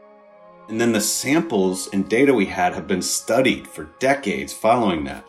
And 0.69 0.79
then 0.79 0.91
the 0.91 1.01
samples 1.01 1.89
and 1.91 2.07
data 2.07 2.33
we 2.33 2.45
had 2.45 2.73
have 2.75 2.87
been 2.87 3.01
studied 3.01 3.67
for 3.67 3.89
decades 3.99 4.53
following 4.53 5.03
that. 5.05 5.25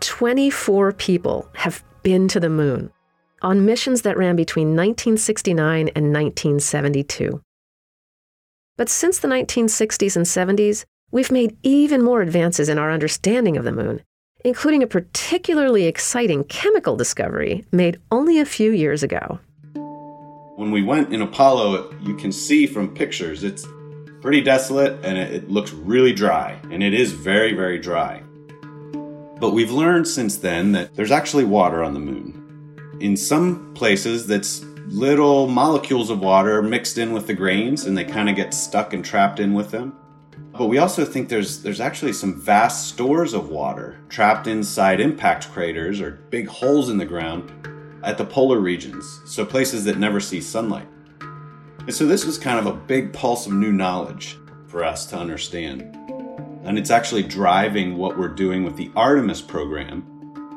24 0.00 0.92
people 0.94 1.48
have 1.54 1.84
been 2.02 2.28
to 2.28 2.40
the 2.40 2.48
moon 2.48 2.90
on 3.42 3.66
missions 3.66 4.02
that 4.02 4.16
ran 4.16 4.36
between 4.36 4.68
1969 4.68 5.88
and 5.88 6.12
1972. 6.12 7.42
But 8.76 8.88
since 8.88 9.18
the 9.18 9.28
1960s 9.28 10.16
and 10.16 10.24
70s, 10.24 10.84
we've 11.10 11.30
made 11.30 11.56
even 11.62 12.02
more 12.02 12.22
advances 12.22 12.68
in 12.68 12.78
our 12.78 12.90
understanding 12.90 13.56
of 13.56 13.64
the 13.64 13.72
moon, 13.72 14.02
including 14.44 14.82
a 14.82 14.86
particularly 14.86 15.84
exciting 15.84 16.44
chemical 16.44 16.96
discovery 16.96 17.66
made 17.70 18.00
only 18.10 18.38
a 18.38 18.46
few 18.46 18.70
years 18.70 19.02
ago. 19.02 19.40
When 20.58 20.72
we 20.72 20.82
went 20.82 21.14
in 21.14 21.22
Apollo, 21.22 21.94
you 22.02 22.16
can 22.16 22.32
see 22.32 22.66
from 22.66 22.92
pictures, 22.92 23.44
it's 23.44 23.64
pretty 24.20 24.40
desolate 24.40 24.98
and 25.04 25.16
it 25.16 25.48
looks 25.48 25.72
really 25.72 26.12
dry, 26.12 26.58
and 26.72 26.82
it 26.82 26.92
is 26.92 27.12
very, 27.12 27.52
very 27.52 27.78
dry. 27.78 28.24
But 29.38 29.52
we've 29.52 29.70
learned 29.70 30.08
since 30.08 30.36
then 30.36 30.72
that 30.72 30.96
there's 30.96 31.12
actually 31.12 31.44
water 31.44 31.84
on 31.84 31.94
the 31.94 32.00
moon. 32.00 32.98
In 32.98 33.16
some 33.16 33.72
places, 33.74 34.26
that's 34.26 34.64
little 34.88 35.46
molecules 35.46 36.10
of 36.10 36.18
water 36.18 36.60
mixed 36.60 36.98
in 36.98 37.12
with 37.12 37.28
the 37.28 37.34
grains 37.34 37.84
and 37.84 37.96
they 37.96 38.04
kind 38.04 38.28
of 38.28 38.34
get 38.34 38.52
stuck 38.52 38.92
and 38.92 39.04
trapped 39.04 39.38
in 39.38 39.54
with 39.54 39.70
them. 39.70 39.96
But 40.50 40.66
we 40.66 40.78
also 40.78 41.04
think 41.04 41.28
there's 41.28 41.62
there's 41.62 41.80
actually 41.80 42.14
some 42.14 42.34
vast 42.34 42.88
stores 42.88 43.32
of 43.32 43.48
water 43.48 44.00
trapped 44.08 44.48
inside 44.48 44.98
impact 44.98 45.52
craters 45.52 46.00
or 46.00 46.18
big 46.30 46.48
holes 46.48 46.88
in 46.88 46.98
the 46.98 47.06
ground 47.06 47.52
at 48.02 48.18
the 48.18 48.24
polar 48.24 48.60
regions, 48.60 49.20
so 49.26 49.44
places 49.44 49.84
that 49.84 49.98
never 49.98 50.20
see 50.20 50.40
sunlight. 50.40 50.88
And 51.80 51.94
so 51.94 52.06
this 52.06 52.24
was 52.24 52.38
kind 52.38 52.58
of 52.58 52.66
a 52.66 52.76
big 52.76 53.12
pulse 53.12 53.46
of 53.46 53.52
new 53.52 53.72
knowledge 53.72 54.36
for 54.66 54.84
us 54.84 55.06
to 55.06 55.16
understand. 55.16 55.82
And 56.64 56.78
it's 56.78 56.90
actually 56.90 57.22
driving 57.22 57.96
what 57.96 58.18
we're 58.18 58.28
doing 58.28 58.62
with 58.64 58.76
the 58.76 58.90
Artemis 58.94 59.40
program, 59.40 60.02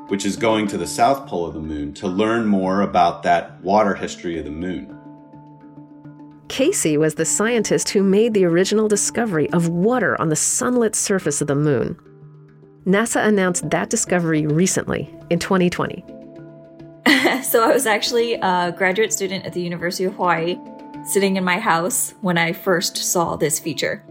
which 0.10 0.26
is 0.26 0.36
going 0.36 0.68
to 0.68 0.78
the 0.78 0.88
south 0.88 1.26
pole 1.28 1.46
of 1.46 1.54
the 1.54 1.62
moon 1.62 1.94
to 1.94 2.08
learn 2.08 2.46
more 2.46 2.82
about 2.82 3.24
that 3.24 3.62
water 3.62 3.96
history 3.96 4.38
of 4.38 4.44
the 4.44 4.52
moon. 4.52 4.98
Casey 6.50 6.98
was 6.98 7.16
the 7.16 7.24
scientist 7.24 7.92
who 7.92 8.04
made 8.04 8.34
the 8.34 8.44
original 8.44 8.90
discovery 8.90 9.50
of 9.52 9.70
water 9.70 10.20
on 10.20 10.28
the 10.28 10.36
sunlit 10.36 10.96
surface 10.96 11.40
of 11.40 11.48
the 11.48 11.56
moon. 11.56 11.98
NASA 12.86 13.26
announced 13.26 13.70
that 13.70 13.90
discovery 13.90 14.46
recently 14.46 15.10
in 15.30 15.40
2020. 15.40 16.04
so 17.44 17.64
I 17.64 17.74
was 17.74 17.86
actually 17.86 18.34
a 18.36 18.74
graduate 18.76 19.12
student 19.12 19.46
at 19.46 19.54
the 19.54 19.62
University 19.62 20.06
of 20.06 20.14
Hawaii, 20.16 20.58
sitting 21.04 21.36
in 21.36 21.44
my 21.44 21.60
house 21.60 22.14
when 22.22 22.38
I 22.38 22.54
first 22.54 22.96
saw 22.96 23.36
this 23.36 23.60
feature. 23.60 24.04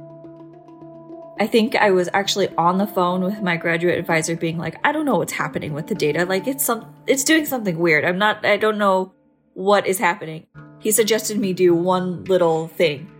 I 1.38 1.46
think 1.46 1.74
I 1.76 1.92
was 1.92 2.10
actually 2.12 2.48
on 2.56 2.76
the 2.76 2.86
phone 2.86 3.22
with 3.24 3.40
my 3.40 3.56
graduate 3.56 3.98
advisor 3.98 4.36
being 4.36 4.58
like, 4.58 4.76
I 4.84 4.92
don't 4.92 5.06
know 5.06 5.16
what's 5.16 5.32
happening 5.32 5.72
with 5.72 5.86
the 5.86 5.94
data. 5.94 6.26
Like 6.26 6.46
it's 6.46 6.62
some 6.64 6.94
it's 7.06 7.24
doing 7.24 7.46
something 7.46 7.78
weird. 7.78 8.04
I'm 8.04 8.18
not 8.18 8.44
I 8.44 8.58
don't 8.58 8.76
know 8.76 9.14
what 9.54 9.86
is 9.86 9.98
happening. 9.98 10.46
he 10.80 10.90
suggested 10.90 11.38
me 11.38 11.54
do 11.54 11.74
one 11.74 12.24
little 12.24 12.68
thing. 12.68 13.10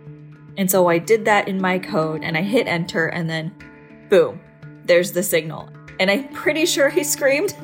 And 0.57 0.69
so 0.69 0.87
I 0.87 0.99
did 0.99 1.25
that 1.25 1.47
in 1.47 1.59
my 1.59 1.79
code 1.79 2.23
and 2.23 2.37
I 2.37 2.41
hit 2.43 2.67
enter 2.67 3.07
and 3.07 3.27
then 3.27 3.51
boom, 4.09 4.41
there's 4.85 5.11
the 5.13 5.23
signal. 5.23 5.69
And 5.99 6.11
I'm 6.11 6.27
pretty 6.29 6.67
sure 6.67 6.89
he 6.89 7.03
screamed 7.03 7.55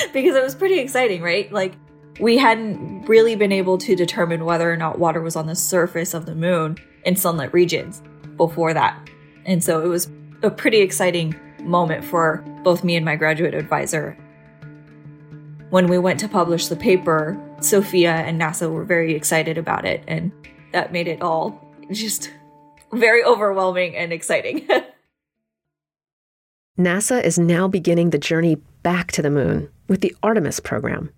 because 0.12 0.36
it 0.36 0.42
was 0.42 0.54
pretty 0.54 0.78
exciting, 0.78 1.22
right? 1.22 1.50
Like 1.52 1.74
we 2.20 2.38
hadn't 2.38 3.06
really 3.06 3.36
been 3.36 3.52
able 3.52 3.78
to 3.78 3.96
determine 3.96 4.44
whether 4.44 4.70
or 4.70 4.76
not 4.76 4.98
water 4.98 5.20
was 5.20 5.36
on 5.36 5.46
the 5.46 5.54
surface 5.54 6.14
of 6.14 6.26
the 6.26 6.34
moon 6.34 6.78
in 7.04 7.16
sunlit 7.16 7.52
regions 7.52 8.02
before 8.36 8.74
that. 8.74 9.08
And 9.44 9.62
so 9.62 9.82
it 9.82 9.88
was 9.88 10.10
a 10.42 10.50
pretty 10.50 10.80
exciting 10.80 11.34
moment 11.60 12.04
for 12.04 12.44
both 12.62 12.84
me 12.84 12.96
and 12.96 13.04
my 13.04 13.16
graduate 13.16 13.54
advisor. 13.54 14.16
When 15.70 15.86
we 15.86 15.98
went 15.98 16.20
to 16.20 16.28
publish 16.28 16.66
the 16.66 16.76
paper, 16.76 17.40
SOFIA 17.60 18.12
and 18.12 18.40
NASA 18.40 18.70
were 18.70 18.84
very 18.84 19.14
excited 19.14 19.56
about 19.56 19.86
it, 19.86 20.04
and 20.06 20.30
that 20.72 20.92
made 20.92 21.08
it 21.08 21.22
all 21.22 21.66
just 21.90 22.30
very 22.92 23.24
overwhelming 23.24 23.96
and 23.96 24.12
exciting. 24.12 24.68
NASA 26.78 27.22
is 27.22 27.38
now 27.38 27.68
beginning 27.68 28.10
the 28.10 28.18
journey 28.18 28.58
back 28.82 29.12
to 29.12 29.22
the 29.22 29.30
moon 29.30 29.70
with 29.88 30.00
the 30.00 30.14
Artemis 30.22 30.60
program. 30.60 31.12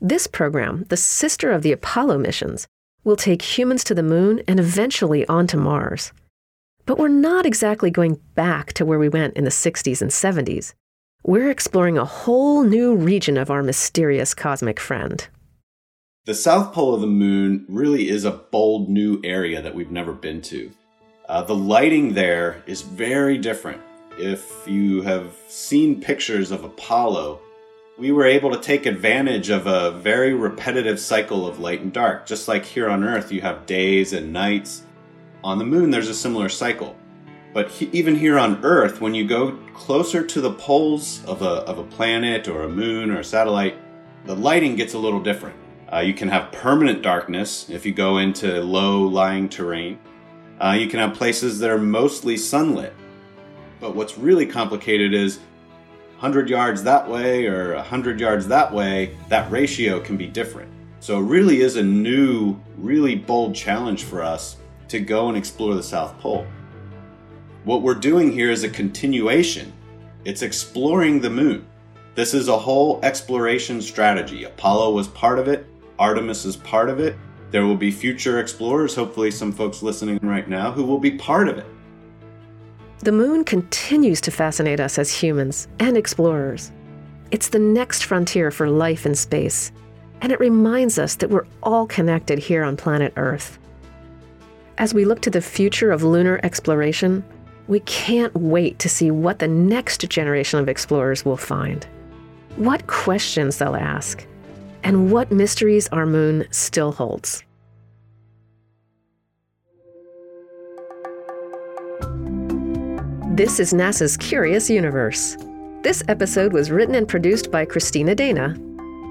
This 0.00 0.26
program, 0.26 0.84
the 0.88 0.96
sister 0.96 1.50
of 1.50 1.62
the 1.62 1.72
Apollo 1.72 2.18
missions, 2.18 2.66
will 3.04 3.16
take 3.16 3.42
humans 3.42 3.84
to 3.84 3.94
the 3.94 4.02
moon 4.02 4.42
and 4.48 4.58
eventually 4.58 5.26
onto 5.26 5.56
Mars. 5.56 6.12
But 6.86 6.98
we're 6.98 7.08
not 7.08 7.46
exactly 7.46 7.90
going 7.90 8.20
back 8.34 8.72
to 8.74 8.84
where 8.84 8.98
we 8.98 9.08
went 9.08 9.36
in 9.36 9.44
the 9.44 9.50
60s 9.50 10.02
and 10.02 10.10
70s. 10.10 10.74
We're 11.22 11.50
exploring 11.50 11.96
a 11.96 12.04
whole 12.04 12.64
new 12.64 12.94
region 12.94 13.38
of 13.38 13.50
our 13.50 13.62
mysterious 13.62 14.34
cosmic 14.34 14.78
friend. 14.78 15.26
The 16.26 16.34
south 16.34 16.74
pole 16.74 16.94
of 16.94 17.00
the 17.00 17.06
moon 17.06 17.64
really 17.68 18.08
is 18.08 18.24
a 18.24 18.30
bold 18.30 18.88
new 18.88 19.20
area 19.24 19.62
that 19.62 19.74
we've 19.74 19.90
never 19.90 20.12
been 20.12 20.42
to. 20.42 20.70
Uh, 21.28 21.42
the 21.42 21.54
lighting 21.54 22.12
there 22.12 22.62
is 22.66 22.82
very 22.82 23.38
different. 23.38 23.80
If 24.18 24.68
you 24.68 25.02
have 25.02 25.34
seen 25.48 26.00
pictures 26.00 26.52
of 26.52 26.62
Apollo, 26.62 27.40
we 27.98 28.12
were 28.12 28.26
able 28.26 28.52
to 28.52 28.60
take 28.60 28.86
advantage 28.86 29.50
of 29.50 29.66
a 29.66 29.90
very 29.90 30.32
repetitive 30.32 31.00
cycle 31.00 31.48
of 31.48 31.58
light 31.58 31.80
and 31.80 31.92
dark. 31.92 32.24
Just 32.24 32.46
like 32.46 32.64
here 32.64 32.88
on 32.88 33.02
Earth, 33.02 33.32
you 33.32 33.40
have 33.40 33.66
days 33.66 34.12
and 34.12 34.32
nights. 34.32 34.84
On 35.42 35.58
the 35.58 35.64
moon, 35.64 35.90
there's 35.90 36.08
a 36.08 36.14
similar 36.14 36.48
cycle. 36.48 36.96
But 37.52 37.70
he, 37.72 37.86
even 37.92 38.14
here 38.14 38.38
on 38.38 38.64
Earth, 38.64 39.00
when 39.00 39.14
you 39.14 39.26
go 39.26 39.58
closer 39.74 40.24
to 40.24 40.40
the 40.40 40.52
poles 40.52 41.24
of 41.24 41.42
a, 41.42 41.62
of 41.66 41.78
a 41.78 41.84
planet 41.84 42.46
or 42.46 42.62
a 42.62 42.68
moon 42.68 43.10
or 43.10 43.18
a 43.18 43.24
satellite, 43.24 43.76
the 44.26 44.36
lighting 44.36 44.76
gets 44.76 44.94
a 44.94 44.98
little 44.98 45.20
different. 45.20 45.56
Uh, 45.92 45.98
you 45.98 46.14
can 46.14 46.28
have 46.28 46.52
permanent 46.52 47.02
darkness 47.02 47.68
if 47.68 47.84
you 47.84 47.92
go 47.92 48.18
into 48.18 48.60
low 48.62 49.02
lying 49.02 49.48
terrain. 49.48 49.98
Uh, 50.60 50.76
you 50.78 50.88
can 50.88 51.00
have 51.00 51.14
places 51.14 51.58
that 51.58 51.70
are 51.70 51.78
mostly 51.78 52.36
sunlit. 52.36 52.94
But 53.80 53.94
what's 53.94 54.16
really 54.16 54.46
complicated 54.46 55.14
is 55.14 55.38
100 56.18 56.48
yards 56.48 56.82
that 56.84 57.08
way 57.08 57.46
or 57.46 57.74
100 57.74 58.20
yards 58.20 58.46
that 58.48 58.72
way, 58.72 59.16
that 59.28 59.50
ratio 59.50 60.00
can 60.00 60.16
be 60.16 60.26
different. 60.26 60.70
So 61.00 61.18
it 61.18 61.24
really 61.24 61.60
is 61.60 61.76
a 61.76 61.82
new, 61.82 62.58
really 62.78 63.14
bold 63.14 63.54
challenge 63.54 64.04
for 64.04 64.22
us 64.22 64.56
to 64.88 65.00
go 65.00 65.28
and 65.28 65.36
explore 65.36 65.74
the 65.74 65.82
South 65.82 66.18
Pole. 66.18 66.46
What 67.64 67.82
we're 67.82 67.94
doing 67.94 68.32
here 68.32 68.50
is 68.50 68.64
a 68.64 68.68
continuation. 68.68 69.72
It's 70.24 70.42
exploring 70.42 71.20
the 71.20 71.30
moon. 71.30 71.66
This 72.14 72.32
is 72.32 72.48
a 72.48 72.56
whole 72.56 73.00
exploration 73.02 73.82
strategy. 73.82 74.44
Apollo 74.44 74.92
was 74.92 75.08
part 75.08 75.38
of 75.38 75.48
it, 75.48 75.66
Artemis 75.98 76.44
is 76.44 76.56
part 76.56 76.88
of 76.88 77.00
it. 77.00 77.16
There 77.50 77.66
will 77.66 77.76
be 77.76 77.90
future 77.90 78.40
explorers, 78.40 78.94
hopefully, 78.94 79.30
some 79.30 79.52
folks 79.52 79.82
listening 79.82 80.18
right 80.22 80.48
now, 80.48 80.72
who 80.72 80.84
will 80.84 80.98
be 80.98 81.12
part 81.12 81.48
of 81.48 81.58
it. 81.58 81.66
The 83.04 83.12
moon 83.12 83.44
continues 83.44 84.22
to 84.22 84.30
fascinate 84.30 84.80
us 84.80 84.98
as 84.98 85.12
humans 85.12 85.68
and 85.78 85.94
explorers. 85.94 86.72
It's 87.32 87.50
the 87.50 87.58
next 87.58 88.04
frontier 88.06 88.50
for 88.50 88.70
life 88.70 89.04
in 89.04 89.14
space, 89.14 89.72
and 90.22 90.32
it 90.32 90.40
reminds 90.40 90.98
us 90.98 91.16
that 91.16 91.28
we're 91.28 91.44
all 91.62 91.86
connected 91.86 92.38
here 92.38 92.64
on 92.64 92.78
planet 92.78 93.12
Earth. 93.16 93.58
As 94.78 94.94
we 94.94 95.04
look 95.04 95.20
to 95.20 95.28
the 95.28 95.42
future 95.42 95.90
of 95.90 96.02
lunar 96.02 96.40
exploration, 96.42 97.22
we 97.68 97.80
can't 97.80 98.34
wait 98.34 98.78
to 98.78 98.88
see 98.88 99.10
what 99.10 99.38
the 99.38 99.48
next 99.48 100.08
generation 100.08 100.58
of 100.58 100.70
explorers 100.70 101.26
will 101.26 101.36
find, 101.36 101.86
what 102.56 102.86
questions 102.86 103.58
they'll 103.58 103.76
ask, 103.76 104.26
and 104.82 105.12
what 105.12 105.30
mysteries 105.30 105.88
our 105.88 106.06
moon 106.06 106.46
still 106.52 106.92
holds. 106.92 107.42
This 113.34 113.58
is 113.58 113.72
NASA's 113.72 114.16
Curious 114.16 114.70
Universe. 114.70 115.36
This 115.82 116.04
episode 116.06 116.52
was 116.52 116.70
written 116.70 116.94
and 116.94 117.08
produced 117.08 117.50
by 117.50 117.64
Christina 117.64 118.14
Dana. 118.14 118.56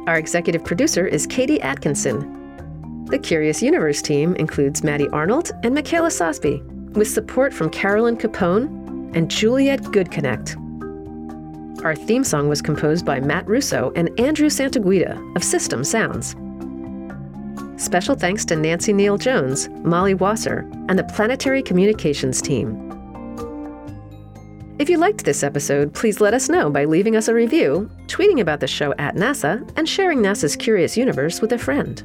Our 0.07 0.17
executive 0.17 0.63
producer 0.63 1.05
is 1.05 1.27
Katie 1.27 1.61
Atkinson. 1.61 3.05
The 3.07 3.19
Curious 3.19 3.61
Universe 3.61 4.01
team 4.01 4.33
includes 4.37 4.81
Maddie 4.81 5.09
Arnold 5.09 5.51
and 5.63 5.75
Michaela 5.75 6.07
Sosby, 6.07 6.63
with 6.93 7.09
support 7.09 7.53
from 7.53 7.69
Carolyn 7.69 8.15
Capone 8.15 9.13
and 9.13 9.29
Juliet 9.29 9.81
Goodconnect. 9.81 10.55
Our 11.83 11.93
theme 11.93 12.23
song 12.23 12.47
was 12.47 12.61
composed 12.61 13.05
by 13.05 13.19
Matt 13.19 13.45
Russo 13.45 13.91
and 13.97 14.17
Andrew 14.17 14.49
Santaguida 14.49 15.21
of 15.35 15.43
System 15.43 15.83
Sounds. 15.83 16.33
Special 17.75 18.15
thanks 18.15 18.45
to 18.45 18.55
Nancy 18.55 18.93
Neal 18.93 19.17
Jones, 19.17 19.67
Molly 19.83 20.13
Wasser, 20.13 20.59
and 20.87 20.97
the 20.97 21.03
Planetary 21.03 21.61
Communications 21.61 22.41
team. 22.41 22.92
If 24.79 24.89
you 24.89 24.97
liked 24.97 25.23
this 25.23 25.43
episode, 25.43 25.93
please 25.93 26.19
let 26.19 26.33
us 26.33 26.49
know 26.49 26.67
by 26.67 26.85
leaving 26.85 27.15
us 27.15 27.27
a 27.27 27.33
review, 27.33 27.89
tweeting 28.07 28.41
about 28.41 28.59
the 28.59 28.67
show 28.67 28.91
at 28.97 29.15
NASA, 29.15 29.71
and 29.77 29.87
sharing 29.87 30.19
NASA's 30.19 30.55
Curious 30.55 30.97
Universe 30.97 31.41
with 31.41 31.51
a 31.53 31.59
friend. 31.59 32.01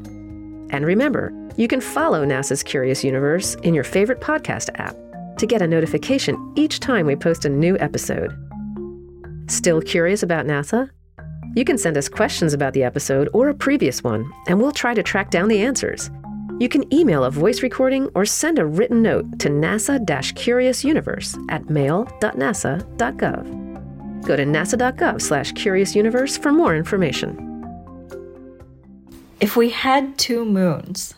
And 0.71 0.85
remember, 0.85 1.33
you 1.57 1.67
can 1.67 1.81
follow 1.81 2.27
NASA's 2.27 2.63
Curious 2.63 3.03
Universe 3.03 3.55
in 3.63 3.73
your 3.73 3.85
favorite 3.85 4.21
podcast 4.21 4.69
app 4.75 4.95
to 5.39 5.47
get 5.47 5.63
a 5.63 5.67
notification 5.67 6.53
each 6.57 6.79
time 6.79 7.07
we 7.07 7.17
post 7.17 7.47
a 7.47 7.49
new 7.49 7.79
episode. 7.79 8.37
Still 9.49 9.81
curious 9.81 10.23
about 10.23 10.45
NASA? 10.45 10.91
You 11.55 11.65
can 11.65 11.79
send 11.79 11.97
us 11.97 12.09
questions 12.11 12.53
about 12.53 12.75
the 12.75 12.85
episode 12.85 13.31
or 13.33 13.49
a 13.49 13.55
previous 13.55 14.05
one, 14.05 14.31
and 14.47 14.61
we'll 14.61 14.73
try 14.73 14.93
to 14.93 15.03
track 15.03 15.31
down 15.31 15.49
the 15.49 15.63
answers. 15.63 16.11
You 16.59 16.69
can 16.69 16.93
email 16.93 17.23
a 17.23 17.31
voice 17.31 17.63
recording 17.63 18.11
or 18.17 18.27
send 18.27 18.59
a 18.59 18.67
written 18.67 19.01
note 19.01 19.39
to 19.39 19.49
NASA 19.49 20.05
Curious 20.35 20.83
Universe 20.83 21.39
at 21.49 21.71
mail.nasa.gov. 21.71 24.25
Go 24.25 24.35
to 24.35 24.45
nasa.gov 24.45 25.23
slash 25.23 25.53
curious 25.53 25.95
universe 25.95 26.37
for 26.37 26.51
more 26.51 26.75
information. 26.75 27.45
If 29.41 29.57
we 29.57 29.71
had 29.71 30.19
two 30.19 30.45
moons, 30.45 31.15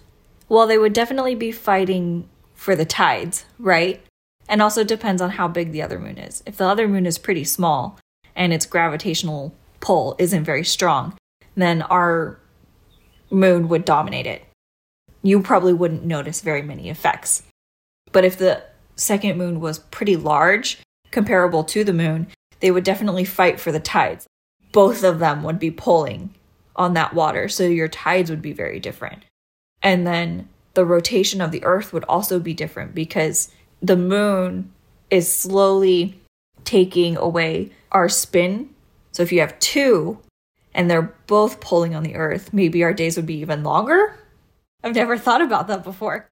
well, 0.50 0.66
they 0.66 0.76
would 0.76 0.92
definitely 0.92 1.34
be 1.34 1.52
fighting 1.52 2.28
for 2.54 2.76
the 2.76 2.84
tides, 2.84 3.46
right? 3.58 4.02
And 4.46 4.60
also 4.60 4.84
depends 4.84 5.22
on 5.22 5.30
how 5.30 5.48
big 5.48 5.72
the 5.72 5.80
other 5.80 5.98
moon 5.98 6.18
is. 6.18 6.42
If 6.44 6.58
the 6.58 6.66
other 6.66 6.86
moon 6.86 7.06
is 7.06 7.16
pretty 7.16 7.44
small 7.44 7.98
and 8.36 8.52
its 8.52 8.66
gravitational 8.66 9.54
pull 9.80 10.16
isn't 10.18 10.44
very 10.44 10.64
strong, 10.64 11.16
then 11.54 11.80
our 11.82 12.38
moon 13.30 13.68
would 13.68 13.86
dominate 13.86 14.26
it 14.26 14.44
you 15.22 15.40
probably 15.42 15.72
wouldn't 15.72 16.04
notice 16.04 16.40
very 16.40 16.62
many 16.62 16.88
effects. 16.88 17.42
But 18.12 18.24
if 18.24 18.38
the 18.38 18.62
second 18.96 19.38
moon 19.38 19.60
was 19.60 19.78
pretty 19.78 20.16
large, 20.16 20.78
comparable 21.10 21.64
to 21.64 21.84
the 21.84 21.92
moon, 21.92 22.28
they 22.60 22.70
would 22.70 22.84
definitely 22.84 23.24
fight 23.24 23.60
for 23.60 23.72
the 23.72 23.80
tides. 23.80 24.26
Both 24.72 25.02
of 25.02 25.18
them 25.18 25.42
would 25.42 25.58
be 25.58 25.70
pulling 25.70 26.34
on 26.76 26.94
that 26.94 27.14
water, 27.14 27.48
so 27.48 27.64
your 27.64 27.88
tides 27.88 28.30
would 28.30 28.42
be 28.42 28.52
very 28.52 28.80
different. 28.80 29.24
And 29.82 30.06
then 30.06 30.48
the 30.74 30.84
rotation 30.84 31.40
of 31.40 31.50
the 31.50 31.64
earth 31.64 31.92
would 31.92 32.04
also 32.04 32.38
be 32.38 32.54
different 32.54 32.94
because 32.94 33.50
the 33.82 33.96
moon 33.96 34.72
is 35.10 35.34
slowly 35.34 36.20
taking 36.64 37.16
away 37.16 37.70
our 37.90 38.08
spin. 38.08 38.70
So 39.12 39.22
if 39.22 39.32
you 39.32 39.40
have 39.40 39.58
two 39.58 40.18
and 40.72 40.88
they're 40.88 41.14
both 41.26 41.60
pulling 41.60 41.94
on 41.94 42.04
the 42.04 42.14
earth, 42.14 42.52
maybe 42.52 42.84
our 42.84 42.92
days 42.92 43.16
would 43.16 43.26
be 43.26 43.38
even 43.38 43.64
longer 43.64 44.19
I've 44.82 44.94
never 44.94 45.18
thought 45.18 45.42
about 45.42 45.68
that 45.68 45.84
before. 45.84 46.29